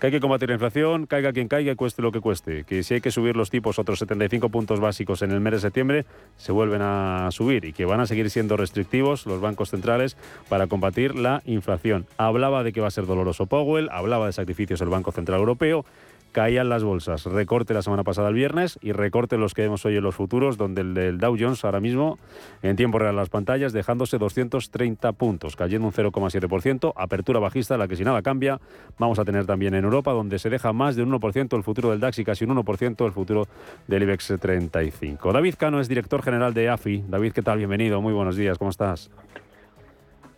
[0.00, 2.64] Que hay que combatir la inflación, caiga quien caiga, cueste lo que cueste.
[2.64, 5.60] Que si hay que subir los tipos otros 75 puntos básicos en el mes de
[5.60, 6.06] septiembre,
[6.38, 10.16] se vuelven a subir y que van a seguir siendo restrictivos los bancos centrales
[10.48, 12.06] para combatir la inflación.
[12.16, 15.84] Hablaba de que va a ser doloroso Powell, hablaba de sacrificios el Banco Central Europeo
[16.32, 17.24] caían las bolsas.
[17.24, 20.56] Recorte la semana pasada el viernes y recorte los que vemos hoy en los futuros,
[20.56, 22.18] donde el del Dow Jones ahora mismo
[22.62, 27.96] en tiempo real las pantallas dejándose 230 puntos, cayendo un 0,7%, apertura bajista la que
[27.96, 28.60] si nada cambia
[28.98, 31.90] vamos a tener también en Europa, donde se deja más de un 1% el futuro
[31.90, 33.46] del DAX y casi un 1% el futuro
[33.86, 35.32] del IBEX 35.
[35.32, 37.04] David Cano es director general de AFI.
[37.08, 37.58] David, ¿qué tal?
[37.58, 39.10] Bienvenido, muy buenos días, ¿cómo estás?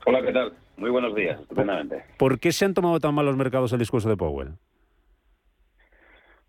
[0.04, 0.52] Hola, ¿qué tal?
[0.76, 2.02] Muy buenos días, estupendamente.
[2.18, 4.54] ¿Por qué se han tomado tan mal los mercados el discurso de Powell?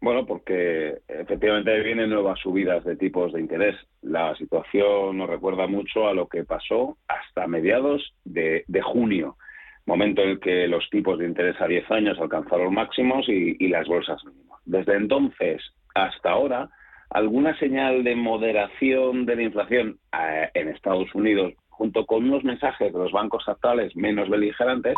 [0.03, 3.77] Bueno, porque efectivamente vienen nuevas subidas de tipos de interés.
[4.01, 9.37] La situación nos recuerda mucho a lo que pasó hasta mediados de, junio,
[9.85, 13.87] momento en el que los tipos de interés a 10 años alcanzaron máximos y, las
[13.87, 14.59] bolsas mínimos.
[14.65, 15.61] Desde entonces
[15.95, 16.69] hasta ahora,
[17.09, 22.91] alguna señal de moderación de la inflación eh, en Estados Unidos, junto con unos mensajes
[22.91, 24.95] de los bancos actuales menos beligerantes,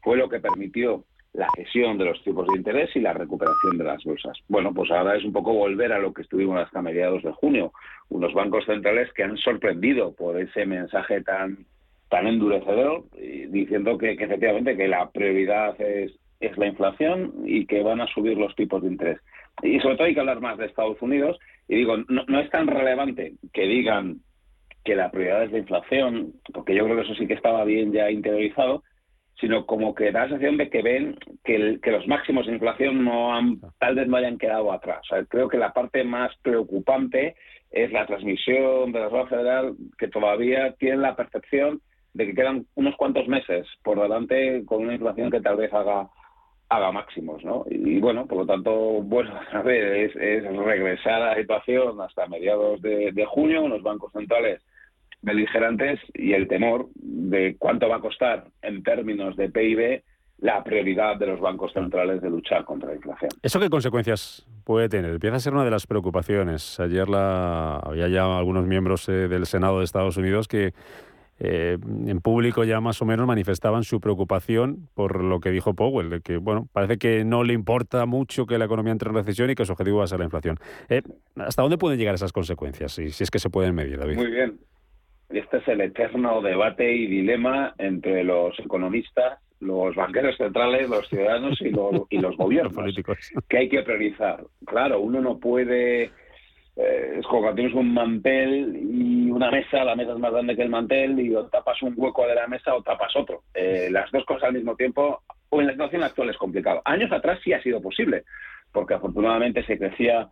[0.00, 1.04] fue lo que permitió
[1.36, 4.38] la cesión de los tipos de interés y la recuperación de las bolsas.
[4.48, 7.72] Bueno, pues ahora es un poco volver a lo que estuvimos hasta mediados de junio,
[8.08, 11.66] unos bancos centrales que han sorprendido por ese mensaje tan
[12.08, 13.04] tan endurecedor,
[13.48, 18.38] diciendo que, efectivamente que la prioridad es, es la inflación y que van a subir
[18.38, 19.18] los tipos de interés.
[19.62, 21.38] Y sobre todo hay que hablar más de Estados Unidos.
[21.66, 24.18] Y digo, no, no es tan relevante que digan
[24.84, 27.92] que la prioridad es la inflación, porque yo creo que eso sí que estaba bien
[27.92, 28.84] ya interiorizado,
[29.40, 33.04] sino como que da la sensación de que ven que, que los máximos de inflación
[33.04, 35.02] no han, tal vez no hayan quedado atrás.
[35.28, 37.36] creo que la parte más preocupante
[37.70, 41.80] es la transmisión de la Reserva Federal, que todavía tiene la percepción
[42.14, 46.08] de que quedan unos cuantos meses por delante con una inflación que tal vez haga
[46.68, 47.64] haga máximos, ¿no?
[47.70, 50.14] Y, bueno, por lo tanto, bueno, a ver, es,
[50.56, 54.60] regresar a la situación hasta mediados de, de junio, los bancos centrales
[55.26, 60.02] beligerantes y el temor de cuánto va a costar en términos de PIB
[60.38, 63.30] la prioridad de los bancos centrales de luchar contra la inflación.
[63.42, 65.10] ¿Eso qué consecuencias puede tener?
[65.10, 66.78] Empieza a ser una de las preocupaciones.
[66.78, 70.74] Ayer la, había ya algunos miembros eh, del Senado de Estados Unidos que
[71.40, 76.08] eh, en público ya más o menos manifestaban su preocupación por lo que dijo Powell,
[76.08, 79.50] de que bueno, parece que no le importa mucho que la economía entre en recesión
[79.50, 80.56] y que su objetivo va a ser la inflación.
[80.88, 81.02] Eh,
[81.34, 82.92] ¿Hasta dónde pueden llegar esas consecuencias?
[82.92, 84.16] Si, si es que se pueden medir, David.
[84.16, 84.60] Muy bien.
[85.30, 91.60] Este es el eterno debate y dilema entre los economistas, los banqueros centrales, los ciudadanos
[91.60, 92.72] y los, y los gobiernos.
[92.74, 93.18] políticos.
[93.48, 94.44] Que hay que priorizar.
[94.64, 96.10] Claro, uno no puede.
[96.76, 100.54] Eh, es como cuando tienes un mantel y una mesa, la mesa es más grande
[100.54, 103.42] que el mantel y o tapas un hueco de la mesa o tapas otro.
[103.54, 106.82] Eh, las dos cosas al mismo tiempo, o en la situación actual es complicado.
[106.84, 108.24] Años atrás sí ha sido posible,
[108.72, 110.28] porque afortunadamente se crecía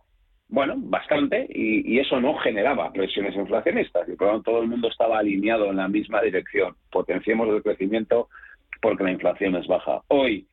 [0.47, 4.89] bueno, bastante, y, eso no generaba presiones inflacionistas, y por lo tanto todo el mundo
[4.89, 6.75] estaba alineado en la misma dirección.
[6.91, 8.29] Potenciemos el crecimiento
[8.81, 10.01] porque la inflación es baja.
[10.09, 10.45] Hoy,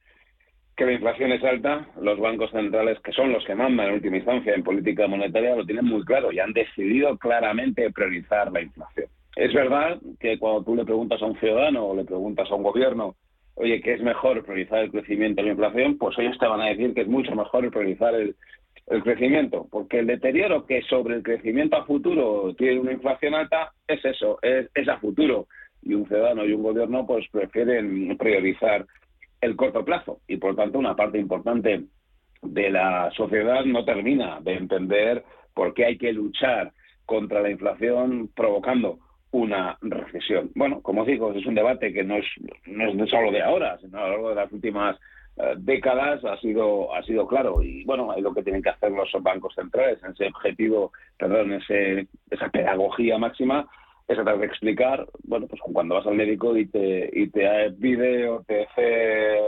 [0.77, 4.17] que la inflación es alta, los bancos centrales, que son los que mandan en última
[4.17, 9.07] instancia en política monetaria, lo tienen muy claro y han decidido claramente priorizar la inflación.
[9.37, 12.63] Es verdad que cuando tú le preguntas a un ciudadano o le preguntas a un
[12.63, 13.15] gobierno,
[13.55, 15.99] oye, ¿qué es mejor priorizar el crecimiento o la inflación?
[15.99, 18.35] Pues ellos te van a decir que es mucho mejor priorizar el,
[18.87, 23.73] el crecimiento, porque el deterioro que sobre el crecimiento a futuro tiene una inflación alta
[23.87, 25.47] es eso, es, es a futuro.
[25.83, 28.87] Y un ciudadano y un gobierno pues prefieren priorizar
[29.41, 31.85] el corto plazo y por tanto una parte importante
[32.43, 36.73] de la sociedad no termina de entender por qué hay que luchar
[37.05, 38.99] contra la inflación provocando
[39.33, 40.51] una recesión.
[40.55, 42.27] Bueno, como digo, es un debate que no es,
[42.67, 44.97] no es solo de ahora, sino a lo largo de las últimas
[45.57, 47.63] décadas ha sido ha sido claro.
[47.63, 51.53] Y bueno es lo que tienen que hacer los bancos centrales en ese objetivo perdón
[51.55, 53.69] ese, esa pedagogía máxima
[54.09, 58.29] es tratar de explicar bueno pues cuando vas al médico y te y te pide
[58.29, 59.39] o te hace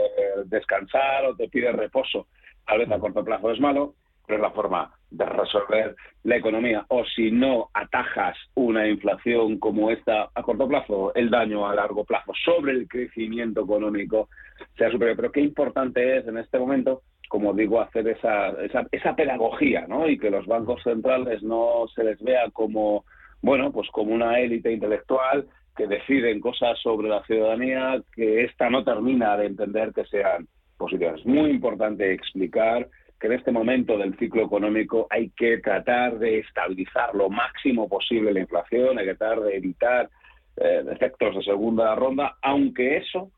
[0.45, 2.27] descansar o te pide reposo
[2.65, 3.95] a veces a corto plazo es malo
[4.33, 6.85] es la forma de resolver la economía.
[6.89, 12.03] O si no atajas una inflación como esta a corto plazo, el daño a largo
[12.03, 14.29] plazo sobre el crecimiento económico
[14.77, 15.15] sea superior.
[15.15, 20.07] Pero qué importante es en este momento, como digo, hacer esa, esa, esa pedagogía, ¿no?
[20.07, 23.05] Y que los bancos centrales no se les vea como,
[23.41, 28.83] bueno, pues como una élite intelectual que deciden cosas sobre la ciudadanía que esta no
[28.83, 31.19] termina de entender que sean positivas.
[31.19, 32.87] Es muy importante explicar
[33.25, 38.31] que en este momento del ciclo económico hay que tratar de estabilizar lo máximo posible
[38.31, 40.09] la inflación, hay que tratar de evitar
[40.57, 43.31] eh, efectos de segunda ronda, aunque eso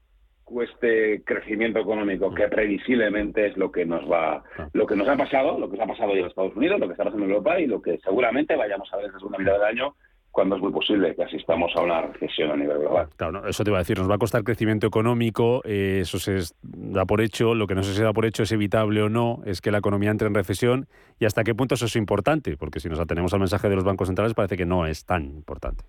[0.44, 5.58] cueste crecimiento económico, que previsiblemente es lo que nos va, lo que nos ha pasado,
[5.58, 7.68] lo que nos ha pasado en Estados Unidos, lo que está pasando en Europa y
[7.68, 9.96] lo que seguramente vayamos a ver en la segunda mitad del año
[10.38, 13.08] cuando es muy posible que asistamos a una recesión a nivel global.
[13.16, 16.54] Claro, eso te iba a decir, nos va a costar crecimiento económico, eh, eso se
[16.62, 19.42] da por hecho, lo que no sé si da por hecho es evitable o no,
[19.48, 20.86] es que la economía entre en recesión
[21.20, 23.84] y hasta qué punto eso es importante, porque si nos atenemos al mensaje de los
[23.84, 25.84] bancos centrales parece que no es tan importante.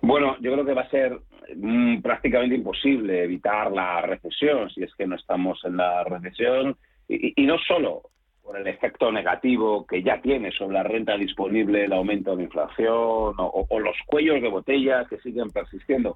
[0.00, 1.18] Bueno, yo creo que va a ser
[1.56, 6.76] mm, prácticamente imposible evitar la recesión si es que no estamos en la recesión
[7.08, 8.02] y no solo
[8.46, 13.34] por el efecto negativo que ya tiene sobre la renta disponible el aumento de inflación
[13.36, 16.14] o, los cuellos de botella que siguen persistiendo,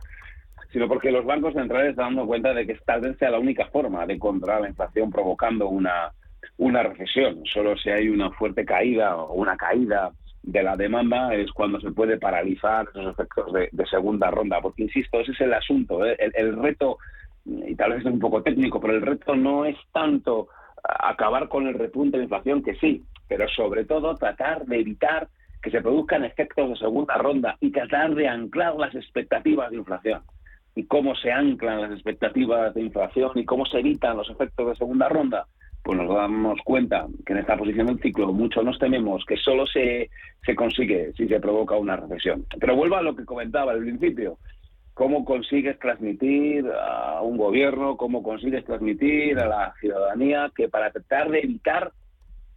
[0.72, 3.66] sino porque los bancos centrales están dando cuenta de que tal vez sea la única
[3.66, 6.12] forma de controlar la inflación provocando una,
[6.56, 7.42] una recesión.
[7.52, 10.12] Solo si hay una fuerte caída o una caída
[10.44, 14.60] de la demanda es cuando se puede paralizar esos efectos de, segunda ronda.
[14.60, 16.06] Porque, insisto, ese es el asunto.
[16.06, 16.16] ¿eh?
[16.20, 16.98] El, el reto,
[17.44, 20.48] y tal vez es un poco técnico, pero el reto no es tanto
[20.84, 25.28] acabar con el repunte de inflación, que sí, pero sobre todo tratar de evitar
[25.62, 30.22] que se produzcan efectos de segunda ronda y tratar de anclar las expectativas de inflación.
[30.74, 34.76] ¿Y cómo se anclan las expectativas de inflación y cómo se evitan los efectos de
[34.76, 35.46] segunda ronda?
[35.82, 39.66] Pues nos damos cuenta que en esta posición del ciclo mucho nos tememos que solo
[39.66, 40.10] se,
[40.44, 42.44] se consigue si se provoca una recesión.
[42.58, 44.38] Pero vuelvo a lo que comentaba al principio
[45.00, 51.30] cómo consigues transmitir a un gobierno, cómo consigues transmitir a la ciudadanía que para tratar
[51.30, 51.90] de evitar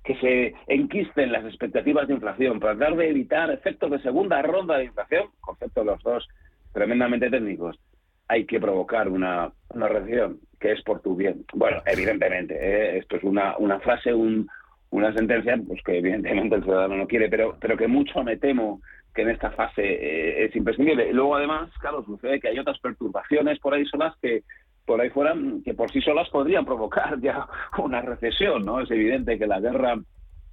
[0.04, 4.78] que se enquisten las expectativas de inflación, para tratar de evitar efectos de segunda ronda
[4.78, 6.28] de inflación, concepto de los dos
[6.74, 7.80] tremendamente técnicos,
[8.28, 11.46] hay que provocar una, una recesión que es por tu bien.
[11.54, 12.98] Bueno, evidentemente, ¿eh?
[12.98, 14.50] esto es una, una frase, un,
[14.90, 18.82] una sentencia pues que evidentemente el ciudadano no quiere, pero, pero que mucho me temo
[19.14, 21.10] que en esta fase eh, es imprescindible.
[21.10, 24.44] Y luego, además, claro, sucede que hay otras perturbaciones por ahí solas que
[24.86, 25.34] por ahí fuera,
[25.64, 27.48] que por sí solas podrían provocar ya
[27.78, 28.82] una recesión, ¿no?
[28.82, 29.96] Es evidente que la guerra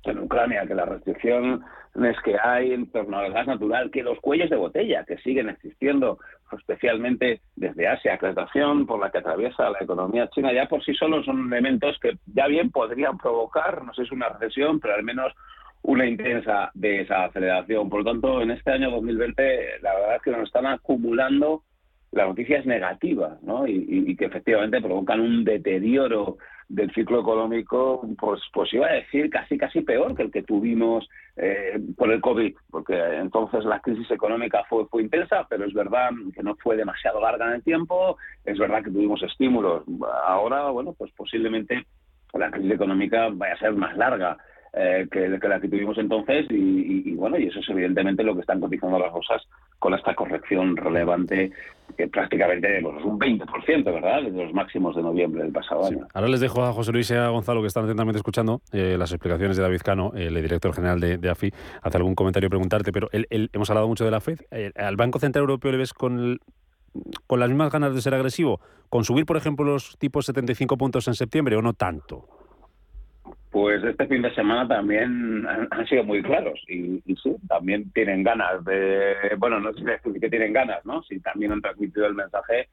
[0.05, 1.61] en Ucrania, que las restricciones
[2.25, 6.19] que hay en torno al gas natural, que los cuellos de botella que siguen existiendo,
[6.57, 8.33] especialmente desde Asia, que
[8.87, 12.47] por la que atraviesa la economía china, ya por sí solos son elementos que ya
[12.47, 15.35] bien podrían provocar, no sé si una recesión, pero al menos
[15.83, 17.89] una intensa desaceleración.
[17.89, 21.63] Por lo tanto, en este año 2020, la verdad es que nos están acumulando
[22.13, 23.67] las noticias negativas, ¿no?
[23.67, 29.57] Y, que efectivamente provocan un deterioro del ciclo económico, pues, pues iba a decir casi
[29.57, 34.65] casi peor que el que tuvimos eh, por el COVID, porque entonces la crisis económica
[34.69, 38.59] fue, fue intensa, pero es verdad que no fue demasiado larga en el tiempo, es
[38.59, 39.85] verdad que tuvimos estímulos.
[40.25, 41.87] Ahora, bueno, pues posiblemente
[42.35, 44.37] la crisis económica vaya a ser más larga.
[44.73, 48.61] Eh, que, la que tuvimos entonces y, bueno, y eso es evidentemente lo que están
[48.61, 49.43] cotizando las cosas
[49.81, 51.51] con esta corrección relevante
[51.97, 56.07] que prácticamente pues, un 20%, ¿verdad?, de los máximos de noviembre del pasado año.
[56.15, 59.11] Ahora les dejo a José Luis y a Gonzalo, que están atentamente escuchando eh, las
[59.11, 61.53] explicaciones de David Cano, el director general de, AFI,
[61.83, 64.39] hace algún comentario preguntarte, pero hemos hablado mucho de la FED.
[64.77, 66.39] ¿Al Banco Central Europeo le ves con,
[67.27, 68.61] con las mismas ganas de ser agresivo?
[68.89, 72.40] ¿Con subir, por ejemplo, los tipos 75 puntos en septiembre o no tanto?
[73.51, 78.65] Pues este fin de semana también han, sido muy claros y, sí, también tienen ganas
[78.65, 81.03] de, bueno, no sé si que tienen ganas, ¿no?
[81.03, 82.69] Si también han transmitido el mensaje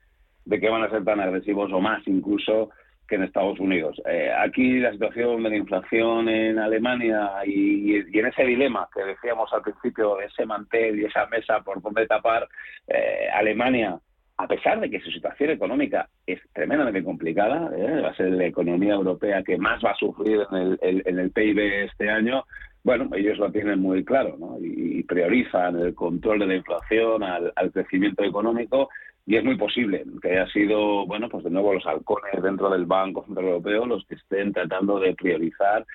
[0.45, 2.69] de que van a ser tan agresivos o más incluso
[3.07, 3.99] que en Estados Unidos.
[4.05, 9.51] Eh, aquí la situación de la inflación en Alemania y, en ese dilema que decíamos
[9.53, 12.47] al principio, ese mantel y esa mesa por donde tapar,
[12.87, 13.97] eh, Alemania
[14.37, 18.01] a pesar de que su situación económica es tremendamente complicada, ¿eh?
[18.01, 21.31] va a ser la economía europea que más va a sufrir en el, en el
[21.31, 22.43] PIB este año,
[22.83, 24.57] bueno, ellos lo tienen muy claro ¿no?
[24.61, 28.89] y, priorizan el control de la inflación al, crecimiento económico
[29.25, 32.85] y es muy posible que haya sido, bueno, pues de nuevo los halcones dentro del
[32.85, 35.85] Banco Central Europeo los que estén tratando de priorizar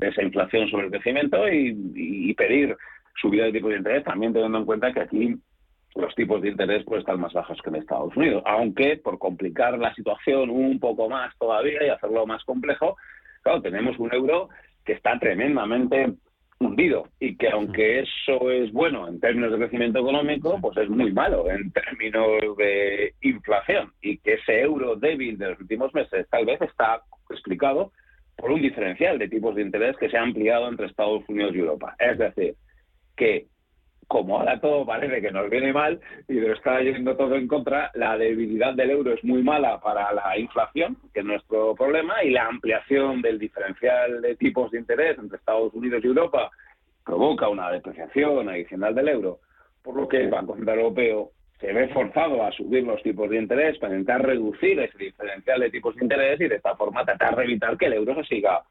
[0.00, 2.76] esa inflación sobre el crecimiento y, y pedir
[3.20, 5.36] subida de tipo de interés, también teniendo en cuenta que aquí
[5.94, 8.42] los tipos de interés pues están más bajos que en Estados Unidos.
[8.46, 12.96] Aunque, por complicar la situación un poco más todavía y hacerlo más complejo,
[13.42, 14.48] claro, tenemos un euro
[14.84, 16.14] que está tremendamente
[16.60, 21.12] hundido y que aunque eso es bueno en términos de crecimiento económico, pues es muy
[21.12, 26.46] malo en términos de inflación y que ese euro débil de los últimos meses tal
[26.46, 27.92] vez está explicado
[28.36, 31.58] por un diferencial de tipos de interés que se ha ampliado entre Estados Unidos y
[31.58, 31.94] Europa.
[31.98, 32.54] Es decir,
[33.16, 33.46] que
[34.08, 37.90] como ahora todo parece que nos viene mal y lo está yendo todo en contra,
[37.94, 42.30] la debilidad del euro es muy mala para la inflación, que es nuestro problema, y
[42.30, 46.50] la ampliación del diferencial de tipos de interés entre Estados Unidos y Europa
[47.04, 49.40] provoca una depreciación adicional del euro,
[49.82, 51.30] por lo que el Banco Central Europeo
[51.60, 55.70] se ve forzado a subir los tipos de interés para intentar reducir ese diferencial de
[55.70, 58.62] tipos de interés y de esta forma tratar de evitar que el euro se siga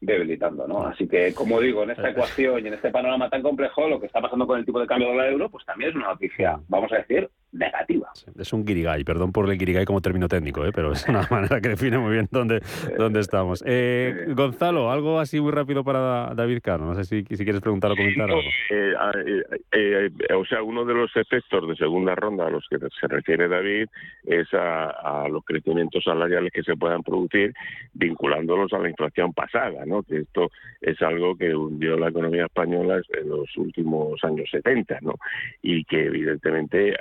[0.00, 0.86] debilitando, ¿no?
[0.86, 4.06] Así que, como digo, en esta ecuación y en este panorama tan complejo, lo que
[4.06, 6.96] está pasando con el tipo de cambio dólar-euro, pues también es una noticia, vamos a
[6.96, 8.08] decir, negativa.
[8.38, 10.72] Es un guirigay, perdón por el guirigay como término técnico, ¿eh?
[10.74, 12.60] pero es una manera que define muy bien dónde,
[12.98, 13.62] dónde estamos.
[13.66, 17.92] Eh, Gonzalo, algo así muy rápido para David Cano, no sé si, si quieres preguntar
[17.92, 18.42] o comentar algo.
[18.70, 19.42] Eh,
[19.72, 23.48] eh, o sea, uno de los efectos de segunda ronda a los que se refiere
[23.48, 23.88] David
[24.24, 27.54] es a, los crecimientos salariales que se puedan producir
[27.94, 30.02] vinculándolos a la inflación pasada, ¿no?
[30.02, 30.50] Que esto
[30.80, 35.14] es algo que hundió la economía española en los últimos años 70, ¿no?
[35.62, 36.94] Y que evidentemente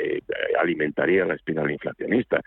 [0.00, 0.20] eh,
[0.60, 2.40] alimentaría la espiral inflacionista.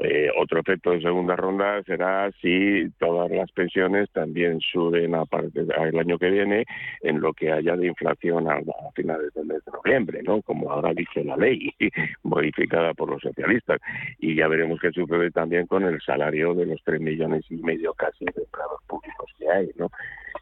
[0.00, 5.66] Eh, otro efecto de segunda ronda será si todas las pensiones también suben a partir
[5.66, 6.66] del año que viene
[7.02, 8.60] en lo que haya de inflación a,
[8.94, 10.40] finales del mes de noviembre, ¿no?
[10.42, 11.74] Como ahora dice la ley,
[12.22, 13.80] modificada por los socialistas.
[14.20, 17.92] Y ya veremos qué sucede también con el salario de los tres millones y medio
[17.94, 19.90] casi de empleados públicos que hay, ¿no?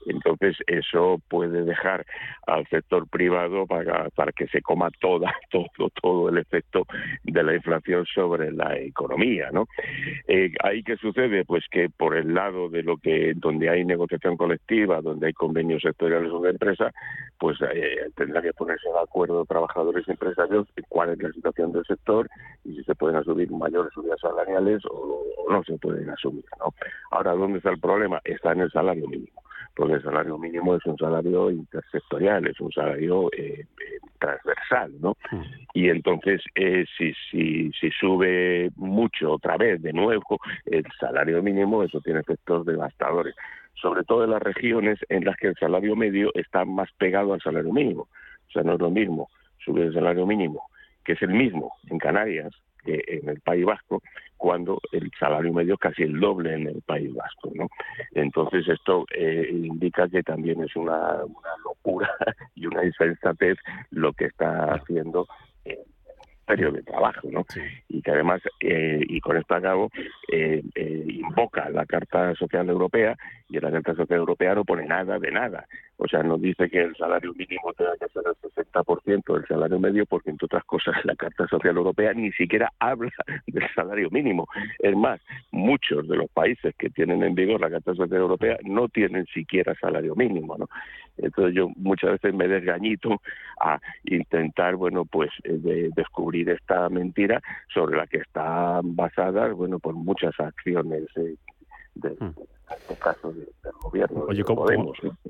[0.06, 2.06] Entonces eso puede dejar
[2.46, 6.86] al sector privado para, para que se coma toda, todo, todo el efecto
[7.24, 9.66] de la inflación sobre la economía, ¿no?
[10.26, 11.44] Eh, ¿Ahí qué sucede?
[11.44, 15.82] Pues que por el lado de lo que donde hay negociación colectiva, donde hay convenios
[15.82, 16.92] sectoriales o de empresa,
[17.38, 21.84] pues eh, tendrá que ponerse de acuerdo trabajadores y empresarios cuál es la situación del
[21.84, 22.28] sector
[22.64, 26.72] y si se pueden asumir mayores subidas salariales o, o no se pueden asumir, ¿no?
[27.10, 28.20] Ahora, ¿dónde está el problema?
[28.24, 29.45] Está en el salario mínimo
[29.76, 35.14] porque el salario mínimo es un salario intersectorial, es un salario eh, eh, transversal, ¿no?
[35.30, 35.42] Mm.
[35.74, 41.82] Y entonces, eh, si, si, si sube mucho otra vez, de nuevo, el salario mínimo,
[41.82, 43.34] eso tiene efectos devastadores,
[43.74, 47.42] sobre todo en las regiones en las que el salario medio está más pegado al
[47.42, 48.08] salario mínimo.
[48.48, 49.28] O sea, no es lo mismo
[49.62, 50.62] subir el salario mínimo,
[51.04, 52.50] que es el mismo en Canarias,
[52.86, 54.00] en el País Vasco,
[54.36, 57.50] cuando el salario medio es casi el doble en el País Vasco.
[57.54, 57.68] ¿no?
[58.12, 61.18] Entonces esto eh, indica que también es una,
[61.64, 62.10] locura
[62.54, 63.58] y una insensatez
[63.90, 65.26] lo que está haciendo
[65.64, 65.78] el
[66.46, 67.44] Ministerio de Trabajo, ¿no?
[67.88, 69.90] Y que además, eh, y con esto acabo,
[70.32, 70.62] eh,
[71.08, 73.16] invoca la Carta Social Europea
[73.48, 75.66] y en la Carta Social Europea no pone nada de nada.
[75.98, 79.78] O sea, nos dice que el salario mínimo tenga que ser el 60% del salario
[79.78, 83.10] medio, porque entre otras cosas la Carta Social Europea ni siquiera habla
[83.46, 84.46] del salario mínimo.
[84.78, 85.20] Es más,
[85.50, 89.74] muchos de los países que tienen en vigor la Carta Social Europea no tienen siquiera
[89.80, 90.68] salario mínimo, ¿no?
[91.18, 93.20] Entonces yo muchas veces me desgañito
[93.60, 97.40] a intentar, bueno, pues eh, descubrir esta mentira
[97.72, 101.36] sobre la que están basadas, bueno, por muchas acciones eh,
[101.94, 103.48] de, hmm este caso del
[103.80, 104.24] gobierno.
[104.28, 104.66] Oye, como,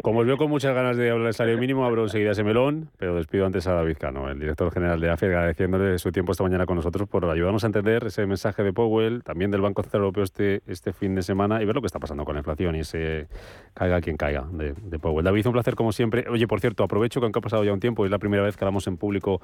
[0.03, 2.91] como, os veo con muchas ganas de hablar del salario mínimo, abro enseguida ese melón,
[2.97, 6.45] pero despido antes a David Cano, el director general de AFE, agradeciéndole su tiempo esta
[6.45, 10.03] mañana con nosotros por ayudarnos a entender ese mensaje de Powell, también del Banco Central
[10.03, 12.77] Europeo este, este fin de semana y ver lo que está pasando con la inflación
[12.77, 13.29] y ese
[13.75, 15.25] caiga quien caiga de, Powell.
[15.25, 16.25] David, un placer como siempre.
[16.31, 18.57] Oye, por cierto, aprovecho que aunque ha pasado ya un tiempo, es la primera vez
[18.57, 19.41] que hablamos en público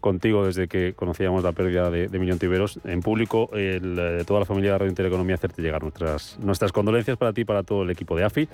[0.00, 2.78] contigo desde que conocíamos la pérdida de, de Millón Tiberos.
[2.84, 7.16] En público, el, eh, toda la familia de Radio Intereconomía, hacerte llegar nuestras, nuestras condolencias
[7.16, 8.48] para ti para todo el equipo de AFI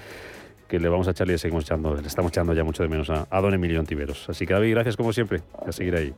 [0.68, 2.88] que le vamos a echar y le seguimos echando, le estamos echando ya mucho de
[2.88, 4.28] menos a, don Emilio Antiveros.
[4.28, 6.12] Así que David, gracias como siempre, a seguir ahí.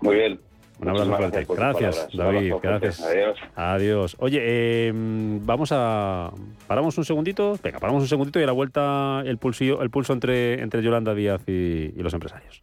[0.00, 0.40] Muy bien.
[0.78, 1.46] Un abrazo fuerte.
[1.48, 2.54] Gracias, David.
[2.62, 3.00] Gracias.
[3.02, 3.38] Adiós.
[3.54, 4.16] Adiós.
[4.18, 6.32] Oye, em, vamos a.
[6.66, 7.56] Paramos un segundito.
[7.62, 11.14] Venga, paramos un segundito y a la vuelta el, pulsillo, el pulso entre, entre Yolanda
[11.14, 12.62] Díaz y los empresarios.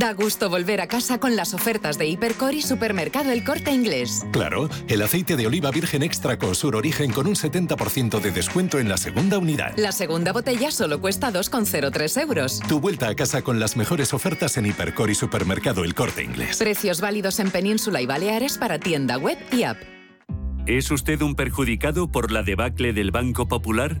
[0.00, 4.24] Da gusto volver a casa con las ofertas de Hipercor y Supermercado El Corte Inglés.
[4.32, 8.88] Claro, el aceite de oliva virgen extra Cosur Origen con un 70% de descuento en
[8.88, 9.74] la segunda unidad.
[9.76, 12.60] La segunda botella solo cuesta 2,03 euros.
[12.66, 16.56] Tu vuelta a casa con las mejores ofertas en Hipercor y Supermercado El Corte Inglés.
[16.56, 19.76] Precios válidos en Península y Baleares para tienda web y app.
[20.66, 24.00] ¿Es usted un perjudicado por la debacle del Banco Popular?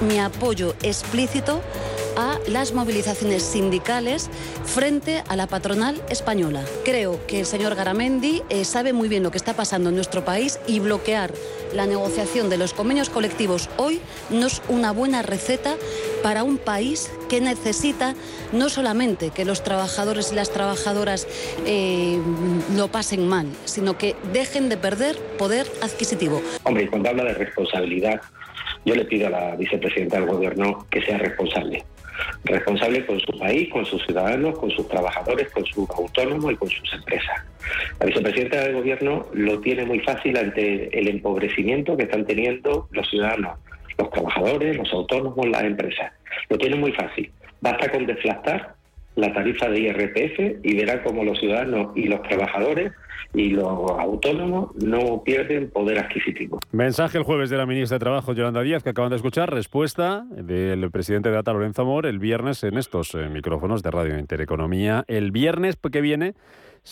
[0.00, 1.60] Mi apoyo explícito
[2.16, 4.28] a las movilizaciones sindicales
[4.64, 6.64] frente a la patronal española.
[6.84, 10.24] Creo que el señor Garamendi eh, sabe muy bien lo que está pasando en nuestro
[10.24, 11.32] país y bloquear
[11.74, 15.76] la negociación de los convenios colectivos hoy no es una buena receta
[16.22, 18.14] para un país que necesita
[18.52, 21.28] no solamente que los trabajadores y las trabajadoras
[21.66, 22.18] eh,
[22.74, 26.42] lo pasen mal, sino que dejen de perder poder adquisitivo.
[26.64, 28.20] Hombre, cuando habla de responsabilidad,
[28.84, 31.84] yo le pido a la vicepresidenta del Gobierno que sea responsable.
[32.44, 36.68] Responsable con su país, con sus ciudadanos, con sus trabajadores, con sus autónomos y con
[36.68, 37.44] sus empresas.
[37.98, 43.08] La vicepresidenta del Gobierno lo tiene muy fácil ante el empobrecimiento que están teniendo los
[43.08, 43.58] ciudadanos,
[43.98, 46.12] los trabajadores, los autónomos, las empresas.
[46.48, 47.30] Lo tiene muy fácil.
[47.60, 48.74] Basta con deflactar
[49.16, 52.92] la tarifa de IRPF y verá cómo los ciudadanos y los trabajadores
[53.34, 56.58] y los autónomos no pierden poder adquisitivo.
[56.72, 59.52] Mensaje el jueves de la ministra de Trabajo, Yolanda Díaz, que acaban de escuchar.
[59.52, 64.18] Respuesta del presidente de ATA, Lorenzo Amor, el viernes en estos eh, micrófonos de Radio
[64.18, 65.04] Intereconomía.
[65.06, 66.34] El viernes que viene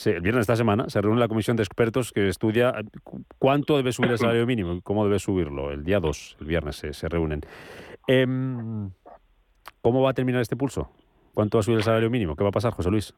[0.05, 2.85] el viernes de esta semana se reúne la comisión de expertos que estudia eh,
[3.39, 5.73] cuánto debe subir el salario mínimo y cómo debe subirlo.
[5.73, 7.41] El día 2, el viernes, se, reúnen.
[8.07, 8.91] Em,
[9.81, 10.91] ¿Cómo va a terminar este pulso?
[11.39, 12.35] ¿Cuánto va a subir el salario mínimo?
[12.35, 13.15] ¿Qué va a pasar, José Luis?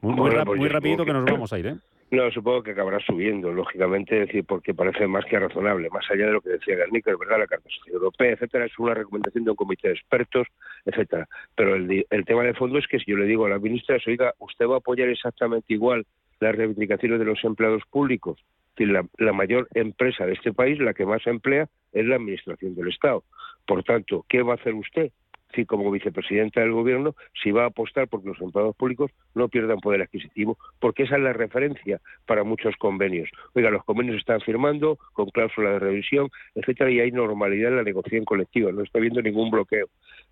[0.00, 1.76] Muy, muy, pues rapidito que, nos vamos a ir, ¿eh?
[2.10, 6.32] No, supongo que acabará subiendo, lógicamente, decir, porque parece más que razonable, más allá de
[6.32, 9.50] lo que decía Garnica, es verdad, la Carta Social Europea, etcétera, es una recomendación de
[9.50, 10.46] un comité de expertos,
[10.86, 11.28] etcétera.
[11.54, 14.32] Pero el, tema de fondo es que si yo le digo a la ministra, oiga,
[14.38, 16.06] ¿usted va a apoyar exactamente igual
[16.40, 18.42] las reivindicaciones de los empleados públicos?
[18.78, 22.88] La, la mayor empresa de este país, la que más emplea, es la Administración del
[22.88, 23.24] Estado.
[23.66, 25.12] Por tanto, ¿qué va a hacer usted?
[25.54, 29.80] Sí, como vicepresidenta del Gobierno, si va a apostar porque los empleados públicos no pierdan
[29.80, 33.30] poder adquisitivo, porque esa es la referencia para muchos convenios.
[33.54, 37.82] Oiga, los convenios están firmando con cláusula de revisión, etcétera, y hay normalidad en la
[37.82, 39.86] negociación colectiva, no está habiendo ningún bloqueo,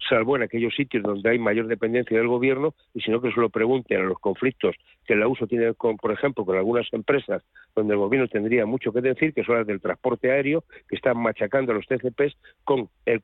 [0.08, 3.40] salvo en aquellos sitios donde hay mayor dependencia del Gobierno, y si no que se
[3.40, 7.42] lo pregunten a los conflictos que la uso tiene, con, por ejemplo, con algunas empresas
[7.74, 11.18] donde el Gobierno tendría mucho que decir, que son las del transporte aéreo, que están
[11.18, 13.22] machacando a los TCPs con el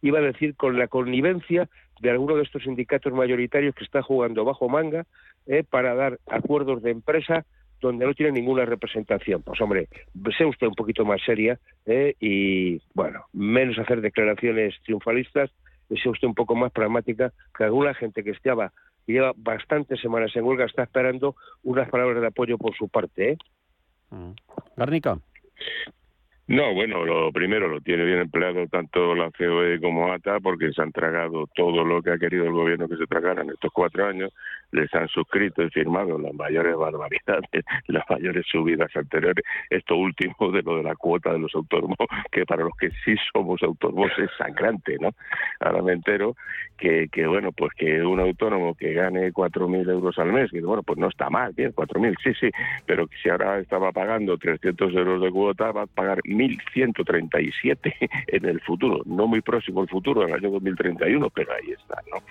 [0.00, 1.68] iba a decir con la connivencia
[2.00, 5.06] de alguno de estos sindicatos mayoritarios que está jugando bajo manga
[5.46, 7.46] eh, para dar acuerdos de empresa
[7.80, 9.42] donde no tiene ninguna representación.
[9.42, 9.88] Pues hombre,
[10.36, 15.50] sea usted un poquito más seria eh, y, bueno, menos hacer declaraciones triunfalistas,
[15.88, 18.72] sea usted un poco más pragmática, que alguna gente que estaba
[19.06, 23.32] lleva bastantes semanas en huelga está esperando unas palabras de apoyo por su parte.
[23.32, 23.36] ¿eh?
[24.10, 24.32] Mm.
[26.48, 30.82] No, bueno, lo primero lo tiene bien empleado tanto la COE como ATA porque se
[30.82, 34.06] han tragado todo lo que ha querido el gobierno que se tragara en estos cuatro
[34.06, 34.34] años,
[34.72, 40.62] les han suscrito y firmado las mayores barbaridades, las mayores subidas anteriores, esto último de
[40.62, 41.96] lo de la cuota de los autónomos,
[42.32, 45.10] que para los que sí somos autónomos es sangrante, ¿no?
[45.60, 46.34] Ahora me entero
[46.76, 50.82] que, que bueno, pues que un autónomo que gane 4.000 euros al mes, que bueno,
[50.82, 52.50] pues no está mal, bien, 4.000, sí, sí,
[52.84, 57.94] pero que si ahora estaba pagando 300 euros de cuota, va a pagar 1.137
[58.26, 62.02] en el futuro, no muy próximo el futuro, en el año 2031, pero ahí está,
[62.10, 62.22] ¿no?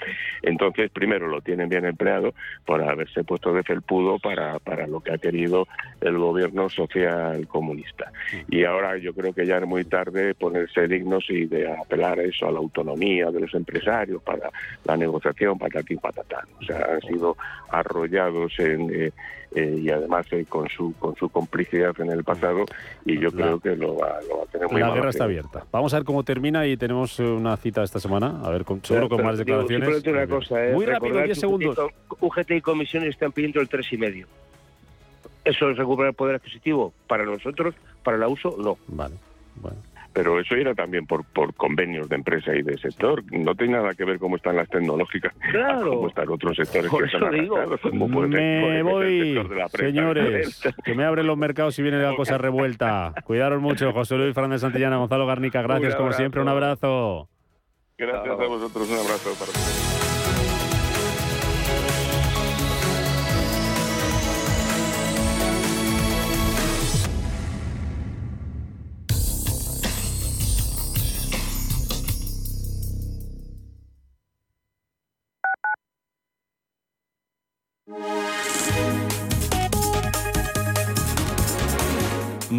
[0.41, 2.33] Entonces, primero lo tienen bien empleado
[2.65, 5.67] por haberse puesto de felpudo para, para lo que ha querido
[6.01, 8.11] el gobierno social comunista.
[8.49, 12.23] Y ahora yo creo que ya es muy tarde ponerse dignos y de apelar a
[12.23, 14.49] eso, a la autonomía de los empresarios para
[14.85, 16.45] la negociación, patatín, patatán.
[16.59, 17.37] O sea, han sido
[17.69, 18.89] arrollados en...
[18.93, 19.11] Eh,
[19.53, 22.63] eh, y además eh, con su con su complicidad en el pasado
[23.03, 25.65] y yo creo que lo va, a tener muy La guerra está abierta.
[25.71, 28.83] Vamos a ver cómo termina y tenemos eh, una cita esta semana, a ver, con,
[28.83, 30.07] seguro con más declaraciones.
[30.07, 31.77] una cosa, muy rápido, 10 segundos.
[32.19, 34.25] UGT y comisiones están pidiendo el 3,5.
[35.43, 36.93] ¿Eso es recuperar poder adquisitivo?
[37.07, 38.77] Para nosotros, para la uso, no.
[38.87, 39.15] Vale,
[39.55, 39.77] bueno.
[40.14, 43.24] Pero eso era también por, por convenios de empresa y de sector.
[43.32, 45.89] No tiene nada que ver cómo están las tecnológicas, Claro.
[45.95, 47.55] cómo están otros sectores Por que eso están digo.
[47.82, 51.82] como Me puede ser el voy, de la señores, que me abren los mercados y
[51.84, 53.14] viene la cosa revuelta.
[53.24, 57.30] Cuidaros mucho, José Luis Fernández Santillana, Gonzalo Garnica, gracias como siempre, un abrazo.
[57.97, 60.11] Gracias a vosotros, un abrazo para todos.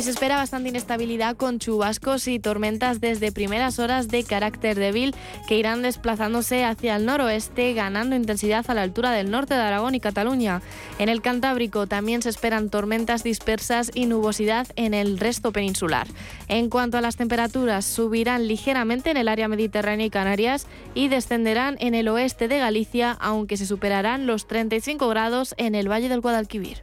[0.00, 5.12] Se espera bastante inestabilidad con chubascos y tormentas desde primeras horas de carácter débil
[5.48, 9.96] que irán desplazándose hacia el noroeste, ganando intensidad a la altura del norte de Aragón
[9.96, 10.62] y Cataluña.
[11.00, 16.06] En el Cantábrico también se esperan tormentas dispersas y nubosidad en el resto peninsular.
[16.46, 21.76] En cuanto a las temperaturas, subirán ligeramente en el área mediterránea y Canarias y descenderán
[21.80, 26.20] en el oeste de Galicia, aunque se superarán los 35 grados en el Valle del
[26.20, 26.78] Guadalquivir.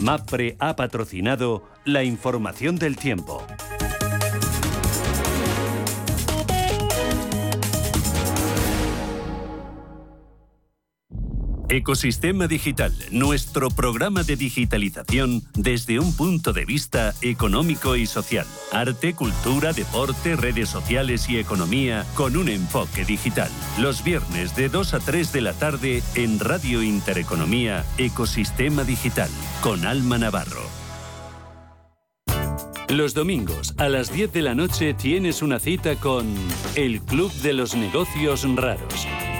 [0.00, 3.44] MAPRE ha patrocinado la información del tiempo.
[11.74, 18.46] Ecosistema Digital, nuestro programa de digitalización desde un punto de vista económico y social.
[18.70, 23.50] Arte, cultura, deporte, redes sociales y economía con un enfoque digital.
[23.80, 29.84] Los viernes de 2 a 3 de la tarde en Radio Intereconomía, Ecosistema Digital, con
[29.84, 30.62] Alma Navarro.
[32.88, 36.32] Los domingos a las 10 de la noche tienes una cita con
[36.76, 39.08] El Club de los Negocios Raros.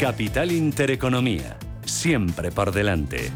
[0.00, 1.58] Capital Intereconomía.
[1.84, 3.30] Siempre por delante.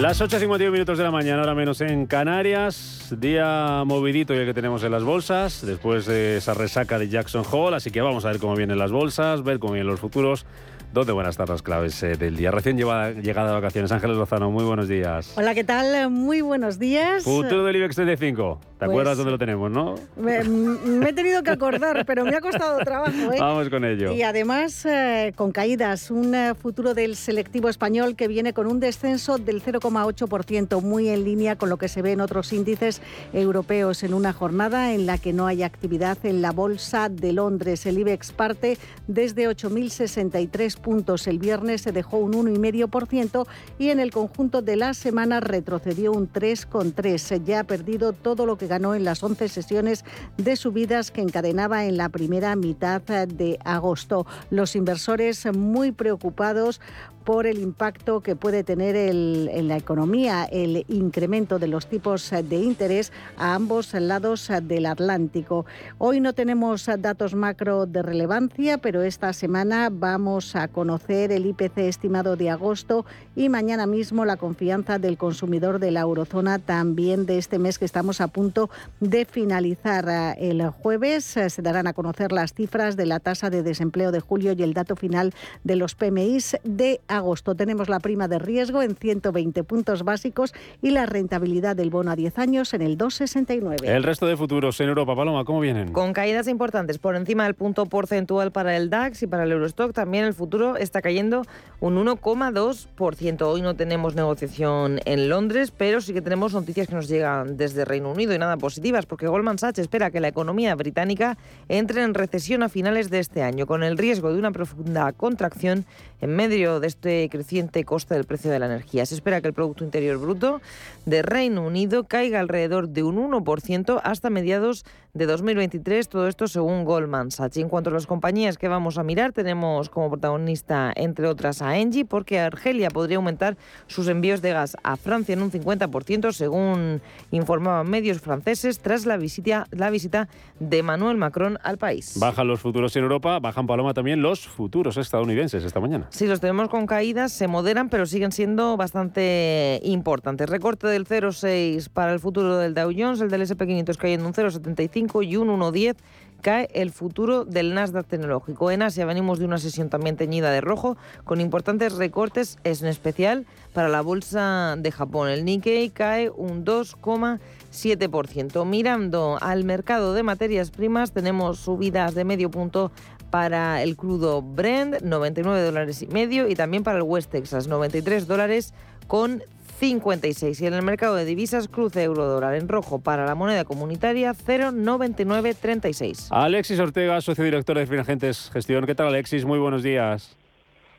[0.00, 3.14] Las 8.51 minutos de la mañana, ahora menos en Canarias.
[3.20, 7.76] Día movidito ya que tenemos en las bolsas, después de esa resaca de Jackson Hole.
[7.76, 10.44] Así que vamos a ver cómo vienen las bolsas, ver cómo vienen los futuros.
[10.92, 12.50] ¿Dónde van a estar las claves eh, del día?
[12.50, 13.92] Recién llevada- llegada de vacaciones.
[13.92, 15.30] Ángeles Lozano, muy buenos días.
[15.36, 16.08] Hola, ¿qué tal?
[16.10, 17.22] Muy buenos días.
[17.22, 18.58] Futuro del IBEX 35.
[18.62, 19.96] ¿Te Pues- acuerdas dónde lo tenemos, no?
[20.16, 23.12] Me, me he tenido que acordar, pero me ha costado trabajo.
[23.32, 23.36] ¿eh?
[23.38, 24.12] Vamos con ello.
[24.12, 28.80] Y además, eh, con caídas, un eh, futuro del selectivo español que viene con un
[28.80, 33.02] descenso del 0,8%, muy en línea con lo que se ve en otros índices
[33.34, 37.84] europeos en una jornada en la que no hay actividad en la Bolsa de Londres.
[37.84, 38.78] El IBEX parte
[39.08, 45.40] desde 8.063 El viernes se dejó un 1,5% y en el conjunto de la semana
[45.40, 47.44] retrocedió un 3,3%.
[47.44, 50.04] Ya ha perdido todo lo que ganó en las 11 sesiones
[50.36, 54.26] de subidas que encadenaba en la primera mitad de agosto.
[54.50, 56.80] Los inversores muy preocupados
[57.26, 62.30] por el impacto que puede tener el- en la economía el incremento de los tipos
[62.30, 65.66] de interés a ambos lados del Atlántico.
[65.98, 71.88] Hoy no tenemos datos macro de relevancia, pero esta semana vamos a conocer el IPC
[71.88, 73.04] estimado de agosto
[73.34, 77.86] y mañana mismo la confianza del consumidor de la eurozona también de este mes que
[77.86, 78.70] estamos a punto
[79.00, 80.36] de finalizar.
[80.38, 84.52] El jueves se darán a conocer las cifras de la tasa de desempleo de julio
[84.52, 87.15] y el dato final de los PMIs de agosto.
[87.56, 90.52] Tenemos la prima de riesgo en 120 puntos básicos
[90.82, 93.84] y la rentabilidad del bono a 10 años en el 2,69.
[93.84, 95.92] El resto de futuros en Europa, Paloma, ¿cómo vienen?
[95.92, 99.92] Con caídas importantes por encima del punto porcentual para el DAX y para el Eurostock,
[99.92, 101.42] también el futuro está cayendo
[101.80, 103.42] un 1,2%.
[103.42, 107.84] Hoy no tenemos negociación en Londres, pero sí que tenemos noticias que nos llegan desde
[107.84, 111.38] Reino Unido y nada positivas, porque Goldman Sachs espera que la economía británica
[111.68, 115.86] entre en recesión a finales de este año, con el riesgo de una profunda contracción
[116.20, 119.06] en medio de este este creciente coste del precio de la energía.
[119.06, 120.60] Se espera que el Producto Interior Bruto
[121.04, 124.84] de Reino Unido caiga alrededor de un 1% hasta mediados
[125.14, 127.56] de 2023, todo esto según Goldman Sachs.
[127.56, 131.62] Y en cuanto a las compañías que vamos a mirar, tenemos como protagonista, entre otras,
[131.62, 136.32] a Engie, porque Argelia podría aumentar sus envíos de gas a Francia en un 50%,
[136.32, 137.00] según
[137.30, 140.28] informaban medios franceses, tras la visita, la visita
[140.58, 142.16] de Emmanuel Macron al país.
[142.18, 146.08] Bajan los futuros en Europa, bajan Paloma también los futuros estadounidenses esta mañana.
[146.10, 146.86] Sí, los tenemos con
[147.28, 150.48] se moderan, pero siguen siendo bastante importantes.
[150.48, 155.26] Recorte del 0,6 para el futuro del Dow Jones, el del SP500 cayendo un 0,75
[155.26, 155.96] y un 1,10
[156.40, 158.70] cae el futuro del Nasdaq tecnológico.
[158.70, 163.46] En Asia venimos de una sesión también teñida de rojo, con importantes recortes, en especial
[163.72, 165.28] para la bolsa de Japón.
[165.28, 168.64] El Nikkei cae un 2,7%.
[168.64, 172.92] Mirando al mercado de materias primas, tenemos subidas de medio punto
[173.36, 178.26] para el crudo Brent, 99 dólares y medio, y también para el West Texas, 93
[178.26, 178.72] dólares
[179.08, 179.42] con
[179.78, 180.58] 56.
[180.58, 186.28] Y en el mercado de divisas, cruce euro-dólar en rojo para la moneda comunitaria 0,9936.
[186.30, 188.86] Alexis Ortega, socio director de Finagentes Gestión.
[188.86, 189.44] ¿Qué tal, Alexis?
[189.44, 190.34] Muy buenos días.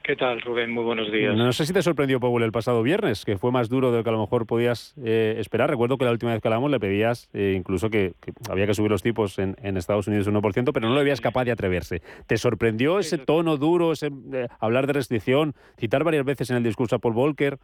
[0.07, 0.71] ¿Qué tal, Rubén?
[0.71, 1.35] Muy buenos días.
[1.35, 4.03] No sé si te sorprendió Powell el pasado viernes, que fue más duro de lo
[4.05, 5.69] que a lo mejor podías eh, esperar.
[5.69, 8.73] Recuerdo que la última vez que hablamos le pedías eh, incluso que, que, había que
[8.73, 11.51] subir los tipos en, en, Estados Unidos un 1%, pero no lo veías capaz de
[11.51, 12.01] atreverse.
[12.25, 16.63] ¿Te sorprendió ese tono duro, ese eh, hablar de restricción, citar varias veces en el
[16.63, 17.59] discurso a Paul Volcker?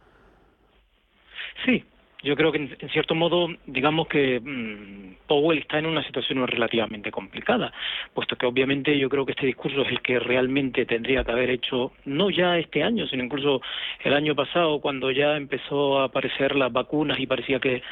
[1.64, 1.82] Sí,
[2.24, 7.10] yo creo que en, cierto modo, digamos que mmm, Powell está en una situación relativamente
[7.10, 7.72] complicada,
[8.12, 11.50] puesto que obviamente yo creo que este discurso es el que realmente tendría que haber
[11.50, 13.60] hecho, no ya este año, sino incluso
[14.02, 17.82] el año pasado, cuando ya empezó a aparecer las vacunas y parecía que,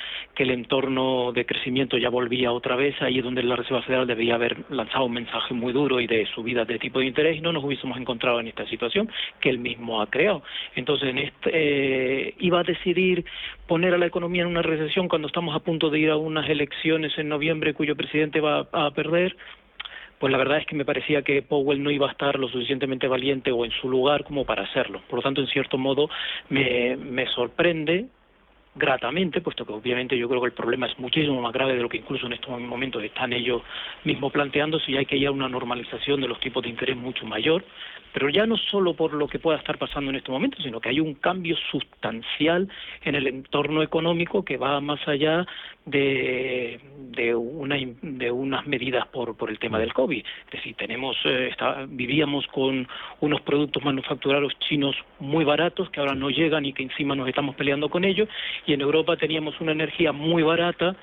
[0.42, 4.34] el entorno de crecimiento ya volvía otra vez, ahí es donde la Reserva Federal debería
[4.34, 7.52] haber lanzado un mensaje muy duro y de subidas de tipo de interés y no
[7.52, 9.08] nos hubiésemos encontrado en esta situación
[9.40, 10.42] que él mismo ha creado.
[10.74, 13.24] Entonces, en este, eh, iba a decidir
[13.68, 16.48] poner a la economía en una recesión cuando estamos a punto de ir a unas
[16.48, 19.36] elecciones en noviembre cuyo presidente va a perder,
[20.18, 23.08] pues la verdad es que me parecía que Powell no iba a estar lo suficientemente
[23.08, 25.02] valiente o en su lugar como para hacerlo.
[25.08, 26.08] Por lo tanto, en cierto modo,
[26.48, 28.06] me, me sorprende
[28.74, 31.88] gratamente, puesto que obviamente yo creo que el problema es muchísimo más grave de lo
[31.88, 33.62] que incluso en estos momentos están ellos
[34.04, 37.26] mismos planteando, si hay que ir a una normalización de los tipos de interés mucho
[37.26, 37.64] mayor,
[38.12, 40.90] pero ya no solo por lo que pueda estar pasando en este momento, sino que
[40.90, 42.68] hay un cambio sustancial
[43.02, 45.46] en el entorno económico que va más allá
[45.86, 50.24] de, de, una, de unas medidas por, por el tema del COVID.
[50.46, 52.86] Es decir, tenemos, eh, está, vivíamos con
[53.20, 57.56] unos productos manufacturados chinos muy baratos que ahora no llegan y que encima nos estamos
[57.56, 58.28] peleando con ellos,
[58.66, 60.96] y en Europa teníamos una energía muy barata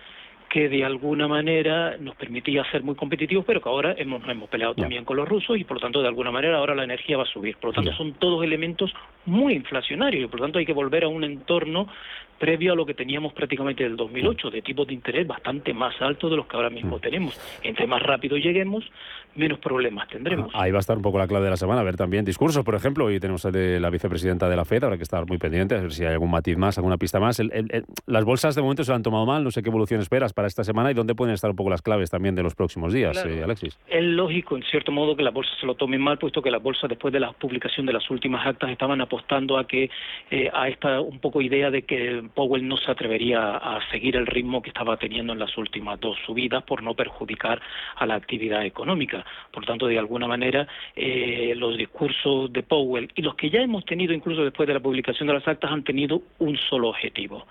[0.49, 4.49] que de alguna manera nos permitía ser muy competitivos, pero que ahora hemos, nos hemos
[4.49, 7.17] peleado también con los rusos y por lo tanto de alguna manera ahora la energía
[7.17, 7.55] va a subir.
[7.57, 8.91] Por lo tanto son todos elementos
[9.25, 11.87] muy inflacionarios y por lo tanto hay que volver a un entorno
[12.39, 16.31] previo a lo que teníamos prácticamente del 2008, de tipos de interés bastante más altos
[16.31, 17.39] de los que ahora mismo tenemos.
[17.61, 18.83] Entre más rápido lleguemos,
[19.35, 20.51] menos problemas tendremos.
[20.55, 22.63] Ahí va a estar un poco la clave de la semana, a ver también discursos,
[22.63, 25.37] por ejemplo, hoy tenemos el de la vicepresidenta de la FED, habrá que estar muy
[25.37, 27.39] pendientes, a ver si hay algún matiz más, alguna pista más.
[27.39, 30.01] El, el, el, las bolsas de momento se han tomado mal, no sé qué evolución
[30.01, 32.55] esperas para esta semana y dónde pueden estar un poco las claves también de los
[32.55, 33.29] próximos días, claro.
[33.29, 33.77] eh, Alexis.
[33.87, 36.61] Es lógico, en cierto modo, que las bolsas se lo tomen mal, puesto que las
[36.61, 39.89] bolsas, después de la publicación de las últimas actas, estaban apostando a que
[40.31, 44.25] eh, a esta un poco idea de que Powell no se atrevería a seguir el
[44.25, 47.61] ritmo que estaba teniendo en las últimas dos subidas por no perjudicar
[47.95, 49.25] a la actividad económica.
[49.51, 53.85] Por tanto, de alguna manera, eh, los discursos de Powell y los que ya hemos
[53.85, 57.45] tenido incluso después de la publicación de las actas han tenido un solo objetivo.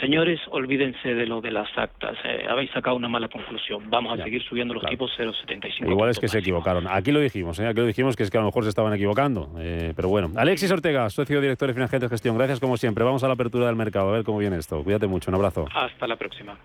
[0.00, 2.16] Señores, olvídense de lo de las actas.
[2.24, 3.88] Eh, habéis sacado una mala conclusión.
[3.88, 4.92] Vamos a ya, seguir subiendo los claro.
[4.92, 5.90] tipos 0,75.
[5.90, 6.86] Igual es que se equivocaron.
[6.88, 7.66] Aquí lo dijimos, ¿eh?
[7.68, 9.50] aquí lo dijimos que es que a lo mejor se estaban equivocando.
[9.58, 10.30] Eh, pero bueno.
[10.36, 12.36] Alexis Ortega, socio director de Financiero de Gestión.
[12.36, 13.04] Gracias como siempre.
[13.04, 14.82] Vamos a la apertura del mercado a ver cómo viene esto.
[14.82, 15.30] Cuídate mucho.
[15.30, 15.66] Un abrazo.
[15.72, 16.56] Hasta la próxima.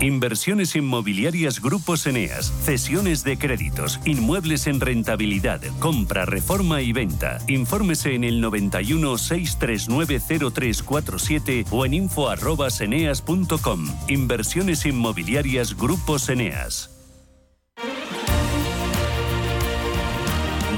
[0.00, 7.38] Inversiones inmobiliarias Grupos Eneas, cesiones de créditos, inmuebles en rentabilidad, compra, reforma y venta.
[7.48, 10.20] Infórmese en el 91 639
[10.52, 13.86] 0347 o en info@eneas.com.
[14.08, 16.90] Inversiones inmobiliarias Grupos Eneas.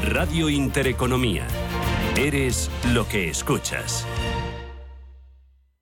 [0.02, 1.46] Radio Intereconomía.
[2.16, 4.06] Eres lo que escuchas.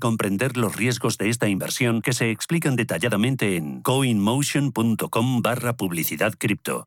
[0.00, 6.86] comprender los riesgos de esta inversión que se explican detalladamente en coinmotion.com barra publicidad cripto.